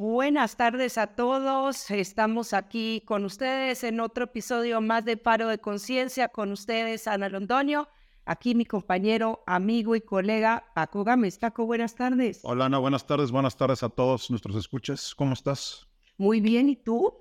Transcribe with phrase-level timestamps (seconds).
[0.00, 1.90] Buenas tardes a todos.
[1.90, 6.28] Estamos aquí con ustedes en otro episodio más de Paro de Conciencia.
[6.28, 7.86] Con ustedes, Ana Londoño.
[8.24, 11.36] Aquí mi compañero, amigo y colega Paco Gámez.
[11.36, 12.40] Paco, buenas tardes.
[12.44, 13.30] Hola Ana, buenas tardes.
[13.30, 15.14] Buenas tardes a todos nuestros escuches.
[15.14, 15.86] ¿Cómo estás?
[16.16, 17.12] Muy bien, ¿y tú?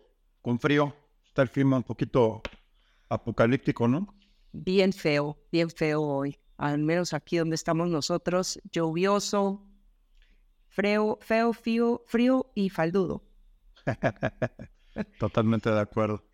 [0.42, 0.96] Con frío.
[1.28, 2.42] Está el clima un poquito
[3.10, 4.16] apocalíptico, ¿no?
[4.54, 6.40] Bien feo, bien feo hoy.
[6.56, 9.69] Al menos aquí donde estamos nosotros, lluvioso,
[10.82, 13.24] feo, feo, frío, frío y faldudo.
[15.20, 16.26] Totalmente de acuerdo.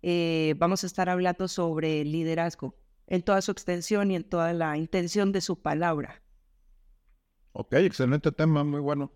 [0.02, 2.73] eh, vamos a estar hablando sobre liderazgo
[3.05, 6.23] en toda su extensión y en toda la intención de su palabra.
[7.52, 9.11] Ok, excelente tema, muy bueno.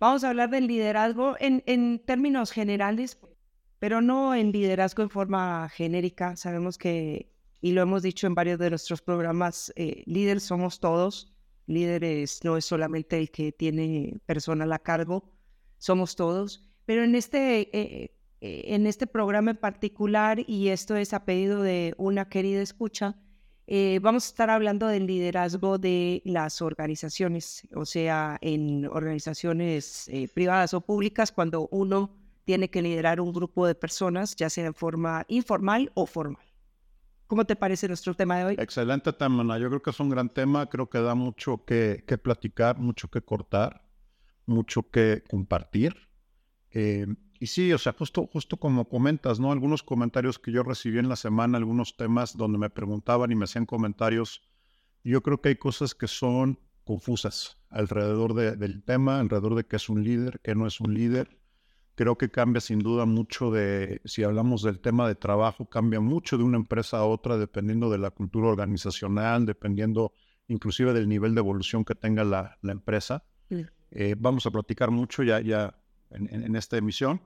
[0.00, 3.20] Vamos a hablar del liderazgo en, en términos generales,
[3.78, 6.34] pero no en liderazgo en forma genérica.
[6.34, 11.32] Sabemos que, y lo hemos dicho en varios de nuestros programas, eh, líderes somos todos.
[11.66, 15.32] Líderes no es solamente el que tiene personal a cargo,
[15.78, 16.68] somos todos.
[16.84, 21.62] Pero en este, eh, eh, en este programa en particular, y esto es a pedido
[21.62, 23.16] de una querida escucha,
[23.68, 30.28] eh, vamos a estar hablando del liderazgo de las organizaciones, o sea, en organizaciones eh,
[30.32, 34.74] privadas o públicas, cuando uno tiene que liderar un grupo de personas, ya sea en
[34.74, 36.45] forma informal o formal.
[37.26, 38.56] ¿Cómo te parece nuestro tema de hoy?
[38.58, 39.58] Excelente tema.
[39.58, 43.08] Yo creo que es un gran tema, creo que da mucho que, que platicar, mucho
[43.08, 43.84] que cortar,
[44.46, 45.96] mucho que compartir.
[46.70, 47.06] Eh,
[47.40, 49.50] y sí, o sea, justo, justo como comentas, ¿no?
[49.50, 53.44] Algunos comentarios que yo recibí en la semana, algunos temas donde me preguntaban y me
[53.44, 54.42] hacían comentarios,
[55.02, 59.88] yo creo que hay cosas que son confusas alrededor del tema, alrededor de qué es
[59.88, 61.36] un líder, qué no es un líder.
[61.96, 66.36] Creo que cambia sin duda mucho de, si hablamos del tema de trabajo, cambia mucho
[66.36, 70.12] de una empresa a otra dependiendo de la cultura organizacional, dependiendo
[70.46, 73.24] inclusive del nivel de evolución que tenga la, la empresa.
[73.90, 75.74] Eh, vamos a platicar mucho, ya, ya
[76.10, 77.22] en, esta emisión,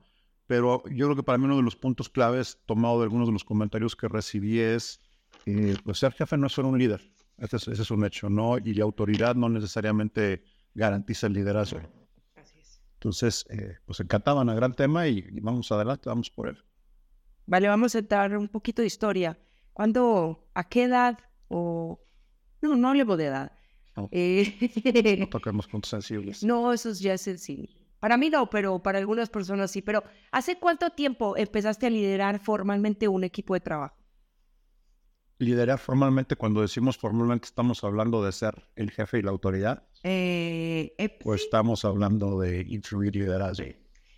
[0.47, 3.33] pero yo creo que para mí uno de los puntos claves tomado de algunos de
[3.33, 5.01] los comentarios que recibí es,
[5.45, 7.01] eh, pues ser jefe no es ser un líder,
[7.37, 8.57] ese es, ese es, un hecho, ¿no?
[8.57, 10.43] Y la autoridad no necesariamente
[10.73, 11.81] garantiza el liderazgo.
[13.01, 16.63] Entonces, eh, pues encantaban a gran tema y, y, vamos adelante, vamos por él.
[17.47, 19.39] Vale, vamos a entrar un poquito de historia.
[19.73, 21.17] ¿Cuándo, a qué edad
[21.47, 21.99] o...
[22.61, 23.51] No, no hablemos de edad.
[23.95, 25.17] No, eh...
[25.19, 26.43] no toquemos puntos sensibles.
[26.43, 27.69] No, eso ya es sensible.
[27.99, 29.81] Para mí no, pero para algunas personas sí.
[29.81, 33.95] Pero ¿hace cuánto tiempo empezaste a liderar formalmente un equipo de trabajo?
[35.41, 39.87] Liderar formalmente, cuando decimos formalmente, estamos hablando de ser el jefe y la autoridad.
[40.03, 43.65] Eh, eh, pues estamos hablando de influir liderazgo.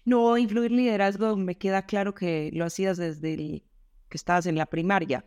[0.03, 3.63] No, influir liderazgo me queda claro que lo hacías desde el,
[4.09, 5.23] que estabas en la primaria.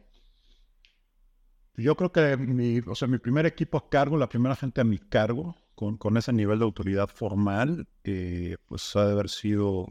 [1.77, 4.85] Yo creo que mi, o sea, mi primer equipo a cargo, la primera gente a
[4.85, 9.89] mi cargo, con, con ese nivel de autoridad formal, eh, pues ha de haber sido,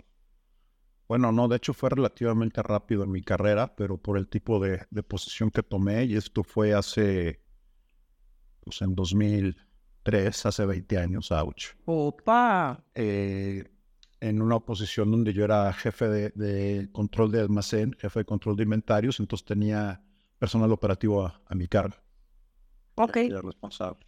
[1.08, 4.86] bueno, no, de hecho fue relativamente rápido en mi carrera, pero por el tipo de,
[4.90, 7.42] de posición que tomé, y esto fue hace,
[8.62, 11.76] pues en 2003, hace 20 años, ouch.
[11.86, 12.84] ¡Opa!
[12.96, 13.64] Eh,
[14.20, 18.56] en una posición donde yo era jefe de, de, control de almacén, jefe de control
[18.56, 20.02] de inventarios, entonces tenía
[20.40, 21.96] personal operativo a, a mi cargo.
[22.96, 23.18] Ok.
[23.18, 24.00] Era responsable.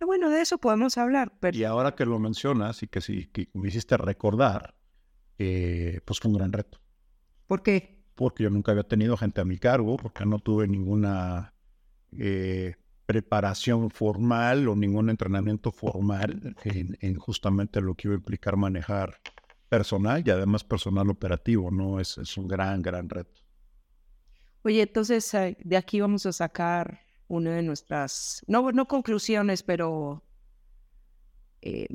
[0.00, 1.32] Bueno, de eso podemos hablar.
[1.40, 1.56] Pero...
[1.56, 4.74] Y ahora que lo mencionas y que, sí, que me hiciste recordar,
[5.42, 6.78] eh, pues fue un gran reto.
[7.46, 8.04] ¿Por qué?
[8.14, 11.54] Porque yo nunca había tenido gente a mi cargo, porque no tuve ninguna
[12.12, 12.74] eh,
[13.06, 19.18] preparación formal o ningún entrenamiento formal en, en, justamente lo que iba a implicar manejar
[19.70, 22.00] personal y además personal operativo, ¿no?
[22.00, 23.40] Es, es un gran, gran reto.
[24.62, 30.22] Oye, entonces eh, de aquí vamos a sacar una de nuestras, no, no conclusiones, pero
[31.62, 31.88] eh,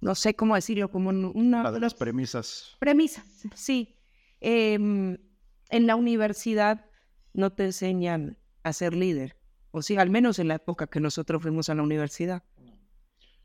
[0.00, 2.76] no sé cómo decirlo, como una de las premisas.
[2.78, 3.24] Premisas,
[3.54, 3.96] sí.
[4.40, 6.86] Eh, en la universidad
[7.32, 9.36] no te enseñan a ser líder,
[9.70, 12.42] o sí, al menos en la época que nosotros fuimos a la universidad.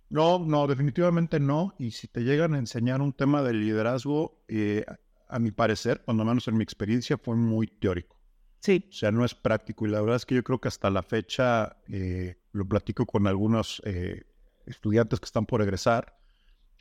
[0.10, 1.74] No, no, definitivamente no.
[1.80, 4.86] Y si te llegan a enseñar un tema de liderazgo, eh,
[5.28, 8.20] a mi parecer, cuando menos en mi experiencia, fue muy teórico.
[8.60, 8.86] Sí.
[8.90, 9.88] O sea, no es práctico.
[9.88, 13.26] Y la verdad es que yo creo que hasta la fecha, eh, lo platico con
[13.26, 14.24] algunos eh,
[14.68, 16.16] estudiantes que están por egresar,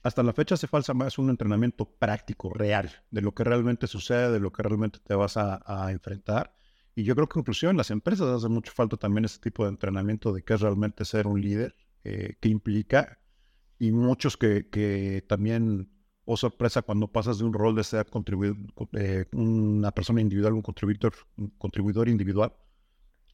[0.03, 4.33] hasta la fecha hace falta más un entrenamiento práctico, real, de lo que realmente sucede,
[4.33, 6.55] de lo que realmente te vas a, enfrentar.
[6.95, 9.71] Y yo creo que inclusive en las empresas hace mucho falta también ese tipo de
[9.71, 13.19] entrenamiento de qué es realmente ser un líder, eh, qué implica.
[13.79, 15.91] Y muchos que, también,
[16.25, 18.07] o oh sorpresa, cuando pasas de un rol de ser
[18.93, 22.53] eh, una persona individual, un contribuidor, un contribuidor individual,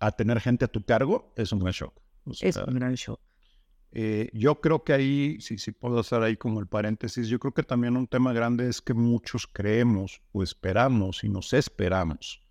[0.01, 2.01] a tener gente a tu cargo, es un gran shock.
[2.41, 3.21] es un gran shock.
[3.93, 7.55] Eh, yo creo que ahí, si, si puedo hacer ahí como el paréntesis, yo creo
[7.55, 12.43] que también un tema grande es que muchos creemos o esperamos y nos esperamos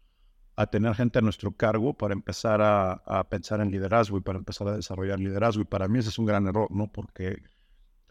[0.55, 4.39] a tener gente a nuestro cargo para empezar a, a, pensar en liderazgo y para
[4.39, 5.61] empezar a desarrollar liderazgo.
[5.61, 6.91] Y para mí ese es un gran error, ¿no?
[6.91, 7.43] Porque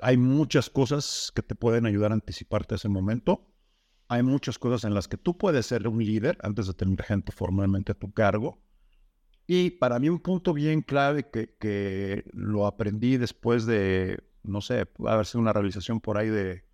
[0.01, 3.47] hay muchas cosas que te pueden ayudar a anticiparte a ese momento.
[4.09, 7.33] Hay muchas cosas en las que tú puedes ser un líder antes de tener gente
[7.33, 8.61] formalmente a tu cargo.
[9.47, 14.89] Y para mí un punto bien clave que, que lo aprendí después de, no sé,
[15.07, 16.65] haber sido una realización por ahí de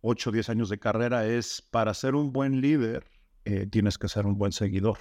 [0.00, 3.04] 8 o 10 años de carrera es, para ser un buen líder,
[3.44, 4.98] eh, tienes que ser un buen seguidor.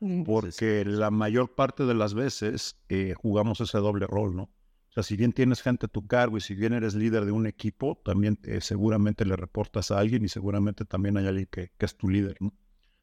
[0.00, 4.44] Mm, Porque la mayor parte de las veces eh, jugamos ese doble rol, ¿no?
[4.44, 7.32] O sea, si bien tienes gente a tu cargo y si bien eres líder de
[7.32, 11.70] un equipo, también eh, seguramente le reportas a alguien y seguramente también hay alguien que,
[11.78, 12.52] que es tu líder, ¿no?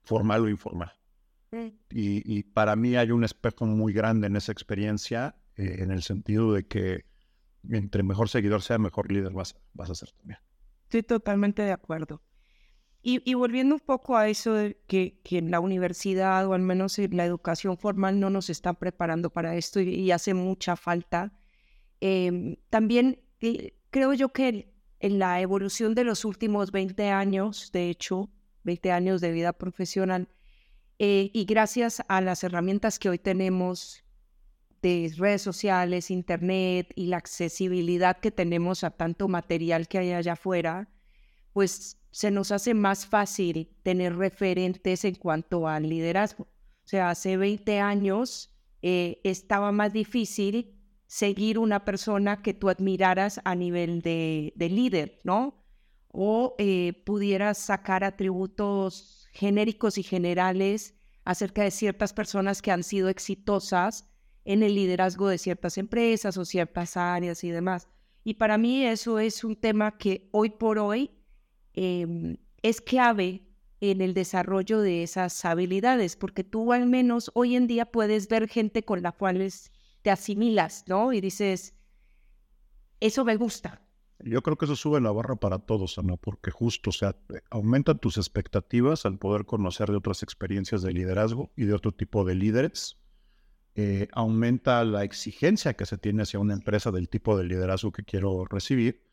[0.03, 0.96] Formal o informal.
[1.89, 6.53] Y, para mí hay un espejo muy grande en esa experiencia, eh, en el sentido
[6.53, 7.05] de que
[7.69, 10.39] entre mejor seguidor sea, mejor líder vas, vas a ser también.
[10.83, 12.21] Estoy totalmente de acuerdo.
[13.09, 16.99] Y, volviendo un poco a eso de que, que, en la universidad o al menos
[16.99, 21.31] en la educación formal no nos están preparando para esto y, hace mucha falta,
[22.01, 27.89] em, también eh, creo yo que en la evolución de los últimos 20 años, de
[27.89, 28.29] hecho,
[28.63, 30.27] 20 años de vida profesional,
[30.99, 34.03] eh, y gracias a las herramientas que hoy tenemos
[34.81, 40.33] de redes sociales, internet y la accesibilidad que tenemos a tanto material que hay allá
[40.33, 40.89] afuera,
[41.53, 46.43] pues se nos hace más fácil tener referentes en cuanto al liderazgo.
[46.43, 53.41] O sea, hace 20 años eh, estaba más difícil seguir una persona que tú admiraras
[53.43, 55.63] a nivel de, líder, ¿no?
[56.09, 63.09] O eh, pudieras sacar atributos genéricos y generales acerca de ciertas personas que han sido
[63.09, 64.07] exitosas
[64.45, 67.87] en el liderazgo de ciertas empresas o ciertas áreas y demás.
[68.23, 71.11] Y para mí eso es un tema que hoy por hoy
[71.73, 73.47] em, es clave
[73.79, 78.47] en el desarrollo de esas habilidades, porque tú al menos hoy en día puedes ver
[78.47, 79.51] gente con la cual
[80.01, 81.13] te asimilas, ¿no?
[81.13, 81.75] Y dices,
[82.99, 83.81] eso me gusta,
[84.19, 87.15] yo creo que eso sube la barra para todos, Ana, porque justo, o sea,
[87.49, 92.25] aumentan tus expectativas al poder conocer de otras experiencias de liderazgo y de otro tipo
[92.25, 92.97] de líderes.
[93.75, 98.03] Eh, aumenta la exigencia que se tiene hacia una empresa del tipo de liderazgo que
[98.03, 99.03] quiero recibir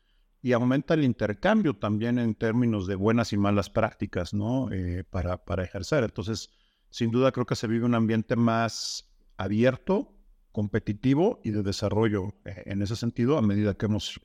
[0.41, 4.71] y aumenta el intercambio también en términos de buenas y malas prácticas, ¿no?
[4.71, 6.03] Eh, para, para ejercer.
[6.03, 6.49] Entonces,
[6.89, 9.07] sin duda creo que se vive un ambiente más
[9.37, 10.15] abierto,
[10.51, 14.19] competitivo y de desarrollo eh, en ese sentido a medida que hemos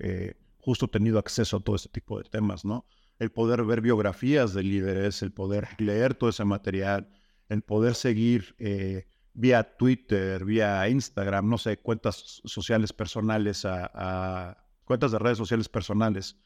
[0.60, 2.86] justo tenido acceso a todo este tipo de temas, ¿no?
[3.18, 7.10] El poder ver biografías de líderes, el poder leer todo ese material,
[7.48, 15.12] el poder seguir eh, vía Twitter, vía Instagram, no sé, cuentas sociales personales, a, cuentas
[15.12, 16.36] de redes sociales personales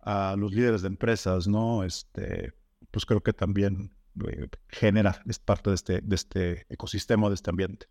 [0.00, 1.84] a los líderes de empresas, ¿no?
[1.84, 2.52] Este,
[2.90, 3.96] pues creo que también
[4.28, 7.86] eh, genera, es parte de este, de este ecosistema, de este ambiente.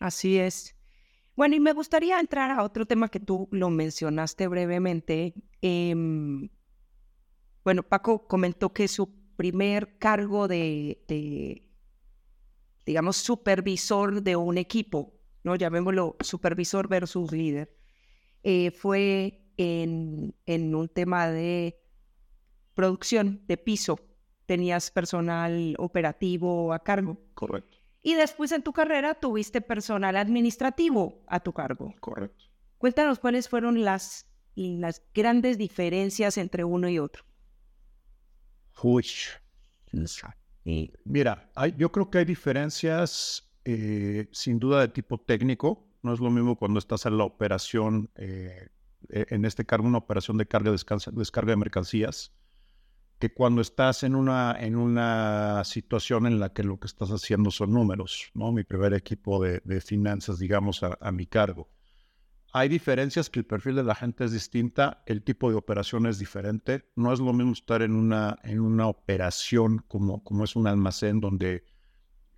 [0.00, 0.77] Así es.
[1.38, 5.34] Bueno, y me gustaría entrar a otro tema que tú lo mencionaste brevemente.
[5.62, 6.48] Em,
[7.62, 11.62] bueno, Paco comentó que su primer cargo de,
[12.84, 15.14] digamos, supervisor de un equipo,
[15.44, 15.54] ¿no?
[15.54, 17.72] Llamémoslo supervisor versus líder,
[18.42, 21.80] eh, fue en, en un tema de
[22.74, 24.00] producción de piso.
[24.44, 27.16] Tenías personal operativo a cargo.
[27.34, 27.77] Correcto.
[28.02, 31.94] Y después en tu carrera tuviste personal administrativo a tu cargo.
[32.00, 32.44] Correcto.
[32.78, 37.24] Cuéntanos cuáles fueron las, las grandes diferencias entre uno y otro.
[38.82, 39.06] Uy.
[41.04, 45.88] Mira, yo creo que hay diferencias eh, sin duda de tipo técnico.
[46.02, 48.68] No es lo mismo cuando estás en la operación, eh,
[49.08, 52.32] e, en este cargo, una operación de carga, descarga de mercancías
[53.18, 57.50] que cuando estás en una, en una situación en la que lo que estás haciendo
[57.50, 58.52] son números, ¿no?
[58.52, 61.68] Mi primer equipo de, finanzas, digamos, a, mi cargo.
[62.52, 66.18] Hay diferencias que el perfil de la gente es distinta, el tipo de operación es
[66.18, 66.88] diferente.
[66.96, 71.20] No es lo mismo estar en una, en una operación como, como es un almacén
[71.20, 71.64] donde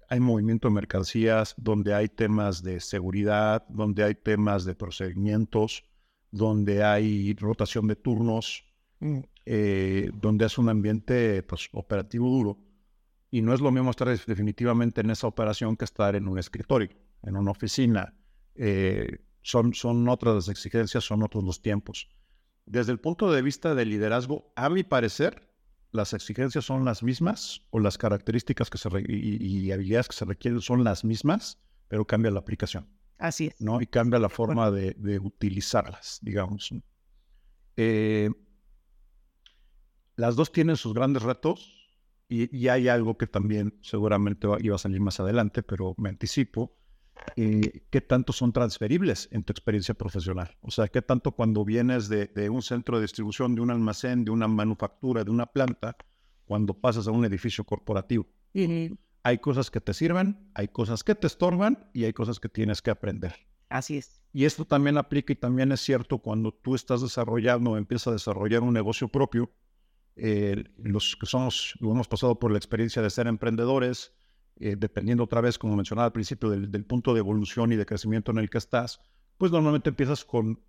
[0.08, 5.84] hay movimiento de mercancías, donde hay temas de seguridad, donde hay temas de procedimientos,
[6.32, 8.64] donde hay rotación de turnos,
[9.00, 9.18] mm.
[9.46, 12.58] eh, donde es un ambiente pues, operativo duro.
[13.30, 16.90] Y no es lo mismo estar definitivamente en esa operación que estar en un escritorio,
[17.22, 18.14] en una oficina.
[18.56, 22.08] Eh, son, son otras las exigencias, son otros los tiempos.
[22.66, 25.48] Desde el punto de vista del liderazgo, a mi parecer,
[25.92, 30.60] las exigencias son las mismas o las características que se y, habilidades que se requieren
[30.60, 32.88] son las mismas, pero cambia la aplicación.
[33.18, 33.60] Así es.
[33.60, 33.80] ¿no?
[33.80, 36.72] Y cambia la forma de, utilizarlas, digamos.
[37.76, 38.30] Eh,
[40.20, 41.88] las dos tienen sus grandes retos
[42.28, 46.76] y, hay algo que también seguramente iba a salir más adelante, pero me anticipo.
[47.34, 50.56] Eh, ¿Qué tanto son transferibles en tu experiencia profesional?
[50.60, 54.30] O sea, ¿qué tanto cuando vienes de, un centro de distribución, de un almacén, de
[54.30, 55.96] una manufactura, de una planta,
[56.44, 58.26] cuando pasas a un edificio corporativo?
[59.24, 62.80] Hay cosas que te sirven, hay cosas que te estorban y hay cosas que tienes
[62.80, 63.34] que aprender.
[63.70, 64.22] Así es.
[64.32, 68.12] Y esto también aplica y también es cierto cuando tú estás desarrollando o empiezas a
[68.12, 69.50] desarrollar un negocio propio.
[70.16, 74.12] Eh, los que somos, hemos pasado por la experiencia de ser emprendedores,
[74.56, 78.30] eh, dependiendo otra vez, como mencionaba al principio, del, punto de evolución y de crecimiento
[78.30, 79.00] en el que estás,
[79.38, 80.60] pues normalmente empiezas con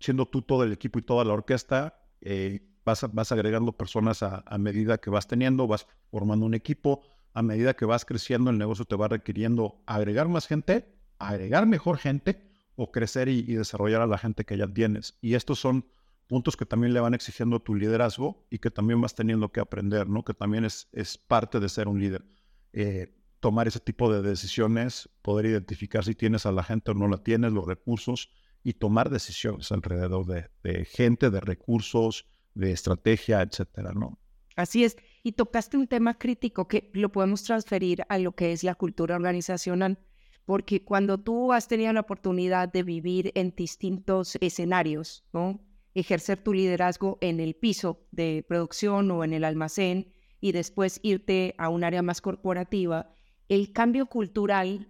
[0.00, 4.44] siendo tú todo el equipo y toda la orquesta, eh, vas, vas agregando personas a,
[4.58, 8.84] medida que vas teniendo, vas formando un equipo, a medida que vas creciendo el negocio
[8.84, 14.18] te va requiriendo agregar más gente, agregar mejor gente o crecer y, desarrollar a la
[14.18, 15.18] gente que ya tienes.
[15.20, 15.86] Y estos son
[16.26, 20.08] puntos que también le van exigiendo tu liderazgo y que también vas teniendo que aprender,
[20.08, 20.24] ¿no?
[20.24, 22.24] Que también es, es parte de ser un líder.
[22.72, 23.14] Eh,
[23.44, 27.18] tomar ese tipo de decisiones, poder identificar si tienes a la gente o no la
[27.18, 28.30] tienes, los recursos
[28.62, 34.18] y tomar decisiones alrededor de, gente, de recursos, de estrategia, etcétera, ¿no?
[34.56, 34.96] Así es.
[35.22, 39.14] Y tocaste un tema crítico que lo podemos transferir a lo que es la cultura
[39.14, 39.98] organizacional,
[40.46, 45.60] porque cuando tú has tenido la oportunidad de vivir en distintos escenarios, ¿no?
[45.94, 51.54] Ejercer tu liderazgo en el piso de producción o en el almacén y después irte
[51.56, 53.14] a un área más corporativa,
[53.48, 54.88] el cambio cultural,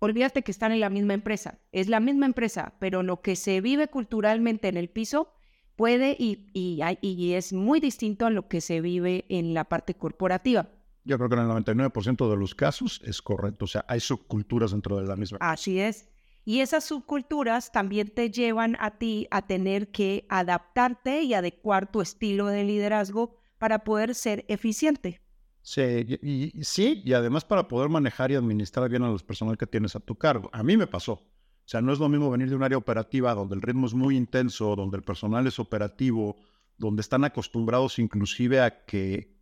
[0.00, 3.60] olvídate que están en la misma empresa, es la misma empresa, pero lo que se
[3.60, 5.32] vive culturalmente en el piso
[5.76, 10.68] puede y, y, es muy distinto a lo que se vive en la parte corporativa.
[11.04, 14.70] Yo creo que en el 99% de los casos es correcto, o sea, hay subculturas
[14.70, 15.38] dentro de la misma.
[15.40, 16.08] Así es.
[16.44, 22.02] Y esas subculturas también te llevan a ti a tener que adaptarte y adecuar tu
[22.02, 25.22] estilo de liderazgo para poder ser eficiente.
[25.62, 25.80] Sí
[26.20, 29.96] y, sí, y además para poder manejar y administrar bien a los personal que tienes
[29.96, 30.50] a tu cargo.
[30.52, 31.12] A mí me pasó.
[31.12, 33.94] O sea, no es lo mismo venir de un área operativa donde el ritmo es
[33.94, 36.36] muy intenso, donde el personal es operativo,
[36.76, 39.34] donde están acostumbrados inclusive a que,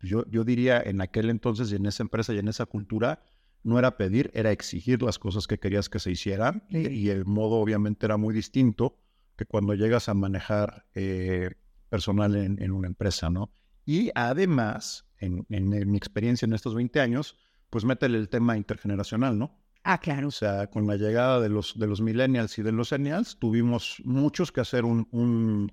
[0.00, 3.24] yo, yo diría en aquel entonces y en esa empresa y en esa cultura,
[3.68, 7.56] no era pedir, era exigir las cosas que querías que se hicieran y, el modo
[7.56, 8.98] obviamente era muy distinto
[9.36, 11.50] que cuando llegas a manejar eh,
[11.88, 13.52] personal en, en, una empresa, ¿no?
[13.88, 17.36] Y además, en, mi experiencia en estos 20 años,
[17.70, 19.58] pues métele el tema intergeneracional, ¿no?
[19.82, 20.28] Ah, claro.
[20.28, 24.02] O sea, con la llegada de los, de los millennials y de los senials, tuvimos
[24.04, 25.72] muchos que hacer un,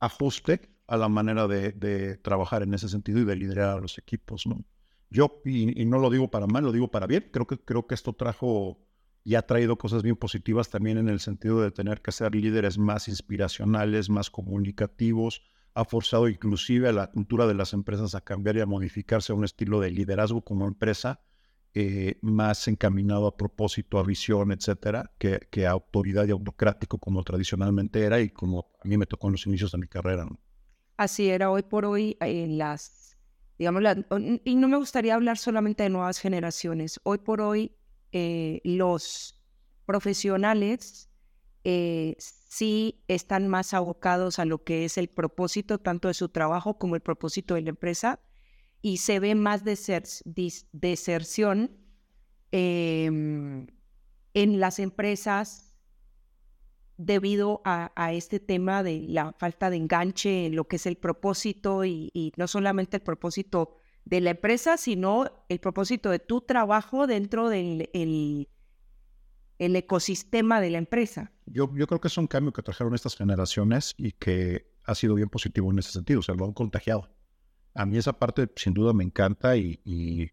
[0.00, 4.46] ajuste a la manera de, trabajar en ese sentido y de liderar a los equipos,
[4.46, 4.62] ¿no?
[5.10, 7.94] Yo, y, no lo digo para mal, lo digo para bien, creo que, creo que
[7.94, 8.78] esto trajo
[9.24, 12.78] y ha traído cosas bien positivas también en el sentido de tener que ser líderes
[12.78, 15.42] más inspiracionales, más comunicativos,
[15.74, 19.36] ha forzado inclusive a la cultura de las empresas a cambiar y a modificarse a
[19.36, 21.20] un estilo de liderazgo como empresa
[21.72, 28.02] eh, más encaminado a propósito, a visión, etcétera, que, a autoridad y autocrático como tradicionalmente
[28.04, 30.26] era y como a mí me tocó en los inicios de mi carrera.
[30.96, 31.48] Así era.
[31.48, 32.99] Hoy por hoy en las,
[33.60, 33.82] digamos,
[34.44, 36.98] y no me gustaría hablar solamente de nuevas generaciones.
[37.02, 37.76] Hoy por hoy
[38.10, 39.38] eh, los
[39.84, 41.10] profesionales
[41.64, 46.78] eh, sí están más abocados a lo que es el propósito tanto de su trabajo
[46.78, 48.18] como el propósito de la empresa
[48.80, 49.62] y se ve más
[50.72, 51.76] deserción
[52.52, 53.66] em,
[54.32, 55.69] en las empresas
[57.00, 61.84] debido a, este tema de la falta de enganche en lo que es el propósito
[61.84, 67.48] y, no solamente el propósito de la empresa, sino el propósito de tu trabajo dentro
[67.48, 71.32] del el ecosistema de la empresa.
[71.46, 75.14] Yo, yo creo que es un cambio que trajeron estas generaciones y que ha sido
[75.14, 77.10] bien positivo en ese sentido, o sea, lo han contagiado.
[77.74, 80.30] A mí esa parte sin duda me encanta y,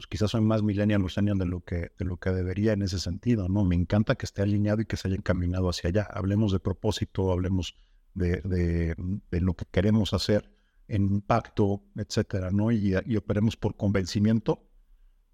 [0.00, 2.98] pues quizás soy más millennial o de lo que de lo que debería en ese
[2.98, 3.66] sentido, ¿no?
[3.66, 6.08] Me encanta que esté alineado y que se haya encaminado hacia allá.
[6.10, 7.76] Hablemos de propósito, hablemos
[8.14, 10.50] de, de, lo que queremos hacer
[10.88, 12.72] en impacto, etcétera, ¿no?
[12.72, 14.66] Y, operemos por convencimiento,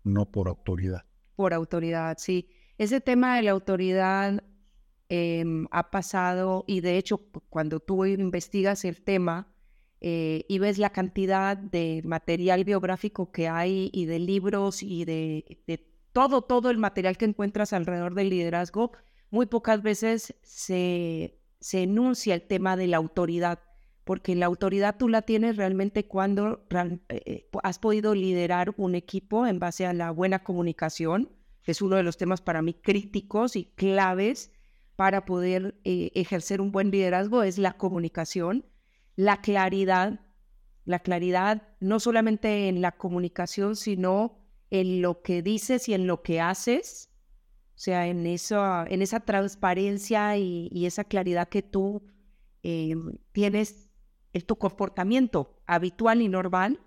[0.03, 1.05] no por autoridad.
[1.37, 4.43] Por autoridad, sí ese tema de la autoridad
[5.09, 7.21] em, ha pasado, y de hecho
[7.51, 9.47] cuando tú investigas el tema
[10.01, 15.59] eh, y ves la cantidad de material biográfico que hay y de libros y de,
[15.67, 15.79] de
[16.13, 18.93] todo, todo el material que encuentras alrededor del liderazgo,
[19.31, 23.61] muy pocas veces se, se enuncia el tema de la autoridad
[24.05, 29.49] porque la autoridad tú la tienes realmente cuando eh, eh, has podido liderar un equipo
[29.49, 31.33] en base a la buena comunicación,
[31.65, 34.53] es uno de los temas para mí críticos y claves
[34.95, 38.65] para poder ejercer un buen liderazgo, es la comunicación,
[39.17, 40.21] la claridad,
[40.85, 44.39] la claridad no solamente en la comunicación, sino
[44.71, 47.11] en lo que dices y en lo que haces,
[47.77, 52.03] o sea, en, eso, en esa transparencia y, esa claridad que tú
[53.33, 53.91] tienes
[54.33, 56.81] es tu comportamiento habitual y normal,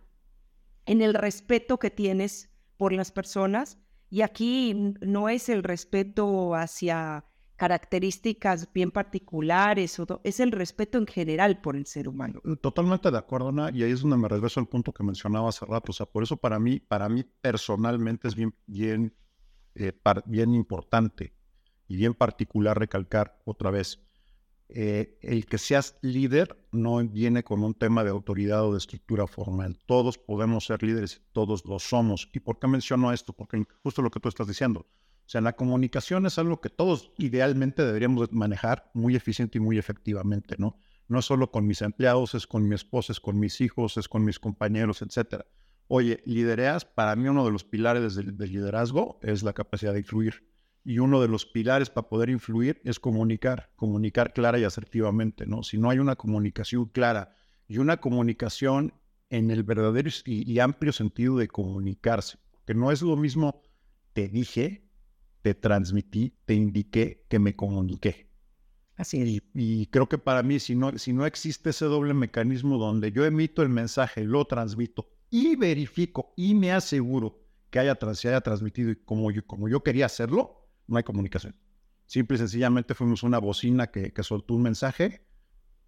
[0.85, 3.77] en el respeto que tienes por las personas.
[4.09, 7.25] Y aquí no es el respeto hacia
[7.59, 12.41] características bien particulares, es el respeto en general por el ser humano.
[12.61, 15.65] Totalmente de acuerdo, Ana, y ahí es donde me regreso al punto que mencionaba hace
[15.65, 15.91] rato.
[15.91, 19.13] O sea, por eso para mí, para mí personalmente es bien, bien,
[19.75, 19.91] eh,
[20.25, 21.33] bien importante
[21.89, 23.99] y bien particular recalcar otra vez
[24.69, 29.27] eh, el que seas líder no viene con un tema de autoridad o de estructura
[29.27, 29.77] formal.
[29.85, 32.29] Todos podemos ser líderes, todos lo somos.
[32.31, 33.33] ¿Y por qué menciono esto?
[33.33, 34.87] Porque justo lo que tú estás diciendo.
[35.29, 39.77] O sea, la comunicación es algo que todos idealmente deberíamos manejar muy eficiente y muy
[39.77, 40.79] efectivamente, ¿no?
[41.07, 44.25] No solo con mis empleados, es con mi esposa, es con mis hijos, es con
[44.25, 45.45] mis compañeros, etcétera.
[45.87, 50.49] Oye, lidereas, para mí uno de los pilares del liderazgo es la capacidad de influir
[50.83, 55.61] y uno de los pilares para poder influir es comunicar, comunicar clara y asertivamente, ¿no?
[55.61, 57.35] Si no hay una comunicación clara
[57.67, 58.95] y una comunicación
[59.29, 63.61] en el verdadero y, amplio sentido de comunicarse, que no es lo mismo
[64.13, 64.88] te dije,
[65.41, 68.29] te transmití, te indiqué que me comuniqué.
[68.95, 69.41] Así es.
[69.53, 73.25] Y, creo que para mí, si no, si no existe ese doble mecanismo donde yo
[73.25, 78.93] emito el mensaje, lo transmito y verifico y me aseguro que haya, se haya transmitido
[79.05, 81.55] como yo, como yo quería hacerlo, no hay comunicación.
[82.07, 85.25] Simple y sencillamente fuimos una bocina que, soltó un mensaje,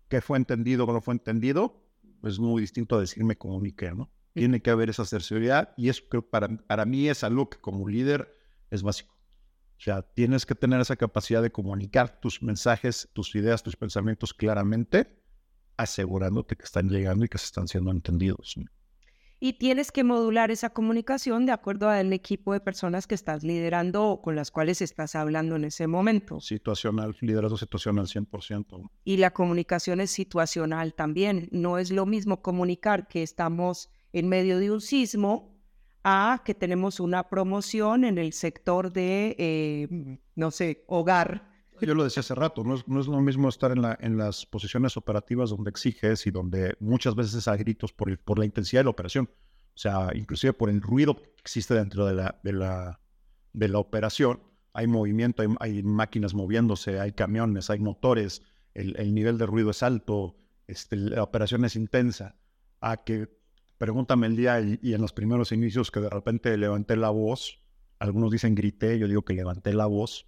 [0.07, 1.83] que fue entendido o no fue entendido,
[2.23, 4.11] es muy distinto a decirme comuniqué, ¿no?
[4.33, 7.89] Tiene que haber esa certidumbre y eso creo para, para mí es algo que como
[7.89, 8.37] líder
[8.69, 9.13] es básico.
[9.81, 14.31] O sea, tienes que tener esa capacidad de comunicar tus mensajes, tus ideas, tus pensamientos
[14.31, 15.19] claramente,
[15.75, 18.57] asegurándote que están llegando y que se están siendo entendidos
[19.43, 24.07] y tienes que modular esa comunicación de acuerdo al equipo de personas que estás liderando
[24.07, 26.39] o con las cuales estás hablando en ese momento.
[26.39, 28.87] Situacional, liderazgo situacional 100%.
[29.03, 31.49] Y la comunicación es situacional también.
[31.51, 35.50] No es lo mismo comunicar que estamos en medio de un sismo
[36.03, 41.49] a que tenemos una promoción en el sector de, eh, no sé, hogar.
[41.81, 44.17] Yo lo decía hace rato, no es, no es lo mismo estar en, la, en,
[44.17, 48.45] las posiciones operativas donde exiges y donde muchas veces es a gritos por, por la
[48.45, 49.29] intensidad de la operación.
[49.73, 52.99] O sea, inclusive por el ruido que existe dentro de la, de la,
[53.53, 54.43] de la operación.
[54.73, 59.83] Hay movimiento, hay, máquinas moviéndose, hay camiones, hay motores, el, el nivel de ruido es
[59.83, 60.37] alto,
[60.67, 62.35] este, la operación es intensa.
[62.79, 63.40] A que
[63.81, 67.63] pregúntame el día y, en los primeros inicios que de repente levanté la voz,
[67.97, 70.27] algunos dicen grité, yo digo que levanté la voz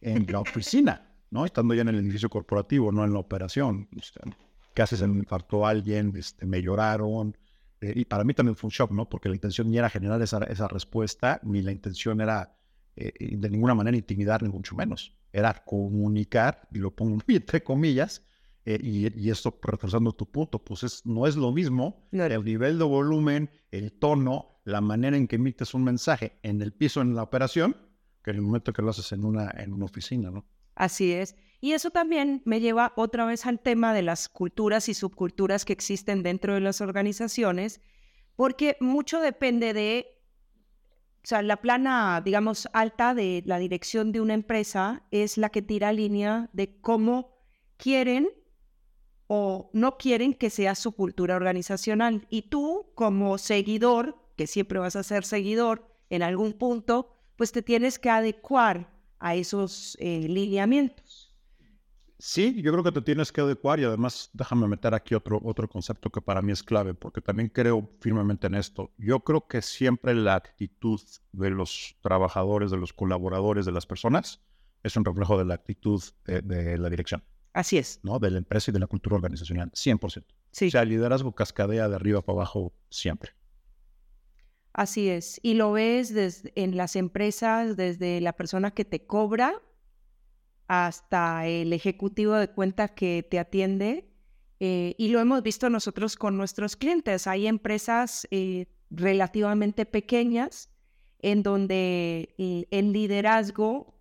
[0.00, 1.44] en la oficina, ¿no?
[1.44, 3.88] Estando ya en el edificio corporativo, no en la operación.
[4.74, 7.36] Casi se me infartó alguien, este, me lloraron.
[7.80, 9.08] Eh, y para mí también fue un shock, ¿no?
[9.08, 12.54] Porque la intención ni era generar esa, esa respuesta, ni la intención era
[12.94, 15.16] eh, de ninguna manera intimidar, ni mucho menos.
[15.32, 18.22] Era comunicar, y lo pongo entre comillas,
[18.68, 22.78] eh, y, y, esto reforzando tu punto, pues es, no es lo mismo el nivel
[22.78, 27.14] de volumen, el tono, la manera en que emites un mensaje en el piso en
[27.14, 27.76] la operación
[28.30, 30.44] en el momento que lo haces en una, en una oficina, ¿no?
[30.74, 31.34] Así es.
[31.60, 35.72] Y eso también me lleva otra vez al tema de las culturas y subculturas que
[35.72, 37.80] existen dentro de las organizaciones,
[38.36, 40.06] porque mucho depende de,
[41.24, 45.62] o sea, la plana, digamos, alta de la dirección de una empresa es la que
[45.62, 47.36] tira línea de cómo
[47.76, 48.28] quieren
[49.28, 52.26] o no quieren que sea su cultura organizacional.
[52.28, 57.62] Y tú, como seguidor, que siempre vas a ser seguidor en algún punto, pues te
[57.62, 61.28] tienes que adecuar a esos eh, lineamientos.
[62.20, 65.68] Sí, yo creo que te tienes que adecuar y además déjame meter aquí otro, otro
[65.68, 68.90] concepto que para mí es clave, porque también creo firmemente en esto.
[68.98, 74.40] Yo creo que siempre la actitud de los trabajadores, de los colaboradores, de las personas,
[74.82, 77.22] es un reflejo de la actitud de, la dirección.
[77.58, 77.98] Así es.
[78.04, 78.20] ¿no?
[78.20, 80.24] De la empresa y de la cultura organizacional, 100%.
[80.52, 80.68] Sí.
[80.68, 83.32] O sea, el liderazgo cascadea de arriba para abajo siempre.
[84.72, 85.40] Así es.
[85.42, 86.14] Y lo ves
[86.54, 89.60] en las empresas desde la persona que te cobra
[90.68, 94.08] hasta el ejecutivo de cuenta que te atiende.
[94.60, 97.26] Eh, y lo hemos visto nosotros con nuestros clientes.
[97.26, 100.70] Hay empresas eh, relativamente pequeñas
[101.18, 103.98] en donde el liderazgo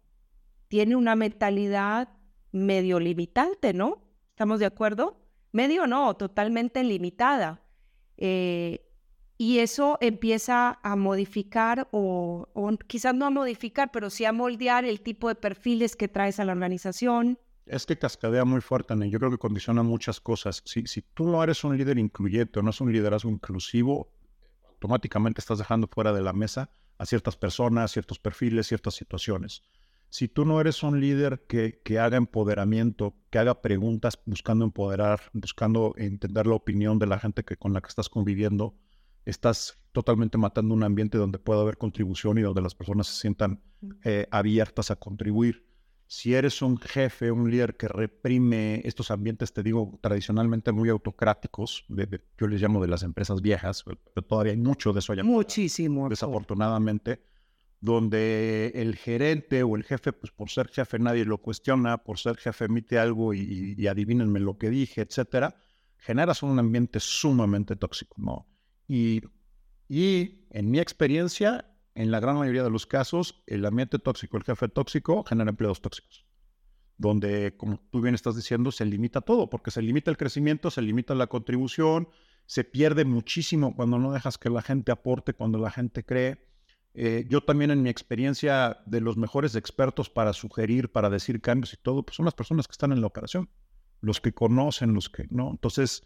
[0.68, 2.17] tiene una mentalidad
[2.52, 4.04] medio limitante, ¿no?
[4.30, 5.20] ¿Estamos de acuerdo?
[5.52, 7.62] Medio no, totalmente limitada.
[8.18, 8.88] Eh,
[9.38, 12.48] y eso empieza a modificar o,
[12.88, 16.46] quizás no a modificar, pero sí a moldear el tipo de perfiles que traes a
[16.46, 17.38] la organización.
[17.68, 20.64] Es que cascadea muy fuerte, yo creo que condiciona muchas cosas.
[20.66, 24.10] Si, si tú no eres un líder incluyente, no es un liderazgo inclusivo,
[24.70, 29.62] automáticamente estás dejando fuera de la mesa a ciertas personas, ciertos perfiles, ciertas situaciones.
[30.10, 35.20] Si tú no eres un líder que, que haga empoderamiento, que haga preguntas buscando empoderar,
[35.34, 38.76] buscando entender la opinión de la gente que, con la que estás conviviendo,
[39.26, 43.62] estás totalmente matando un ambiente donde pueda haber contribución y donde las personas se sientan
[44.04, 45.66] eh, abiertas a contribuir.
[46.10, 51.86] Si eres un jefe, un líder que reprime estos ambientes, te digo, tradicionalmente muy autocráticos,
[52.38, 55.24] yo les llamo de las empresas viejas, pero todavía hay mucho de eso allá.
[55.24, 56.08] Muchísimo.
[56.08, 57.22] Desafortunadamente,
[57.80, 62.38] donde el gerente o el jefe, pues por ser jefe nadie lo cuestiona, por ser
[62.38, 65.56] jefe emite algo y, y adivínenme lo que dije, etcétera,
[65.98, 68.48] generas un ambiente sumamente tóxico, ¿no?
[68.88, 69.22] Y,
[69.88, 74.44] y en mi experiencia, en la gran mayoría de los casos, el ambiente tóxico, el
[74.44, 76.26] jefe tóxico, genera empleados tóxicos.
[76.98, 80.82] Donde, como tú bien estás diciendo, se limita todo, porque se limita el crecimiento, se
[80.82, 82.10] limita la contribución,
[82.46, 86.47] se pierde muchísimo cuando no dejas que la gente aporte, cuando la gente cree.
[87.00, 91.72] Eh, yo también en mi experiencia de los mejores expertos para sugerir, para decir cambios
[91.74, 93.50] y todo, pues son las personas que están en la operación,
[94.02, 95.52] los que conocen, los que no.
[95.52, 96.02] Entonces,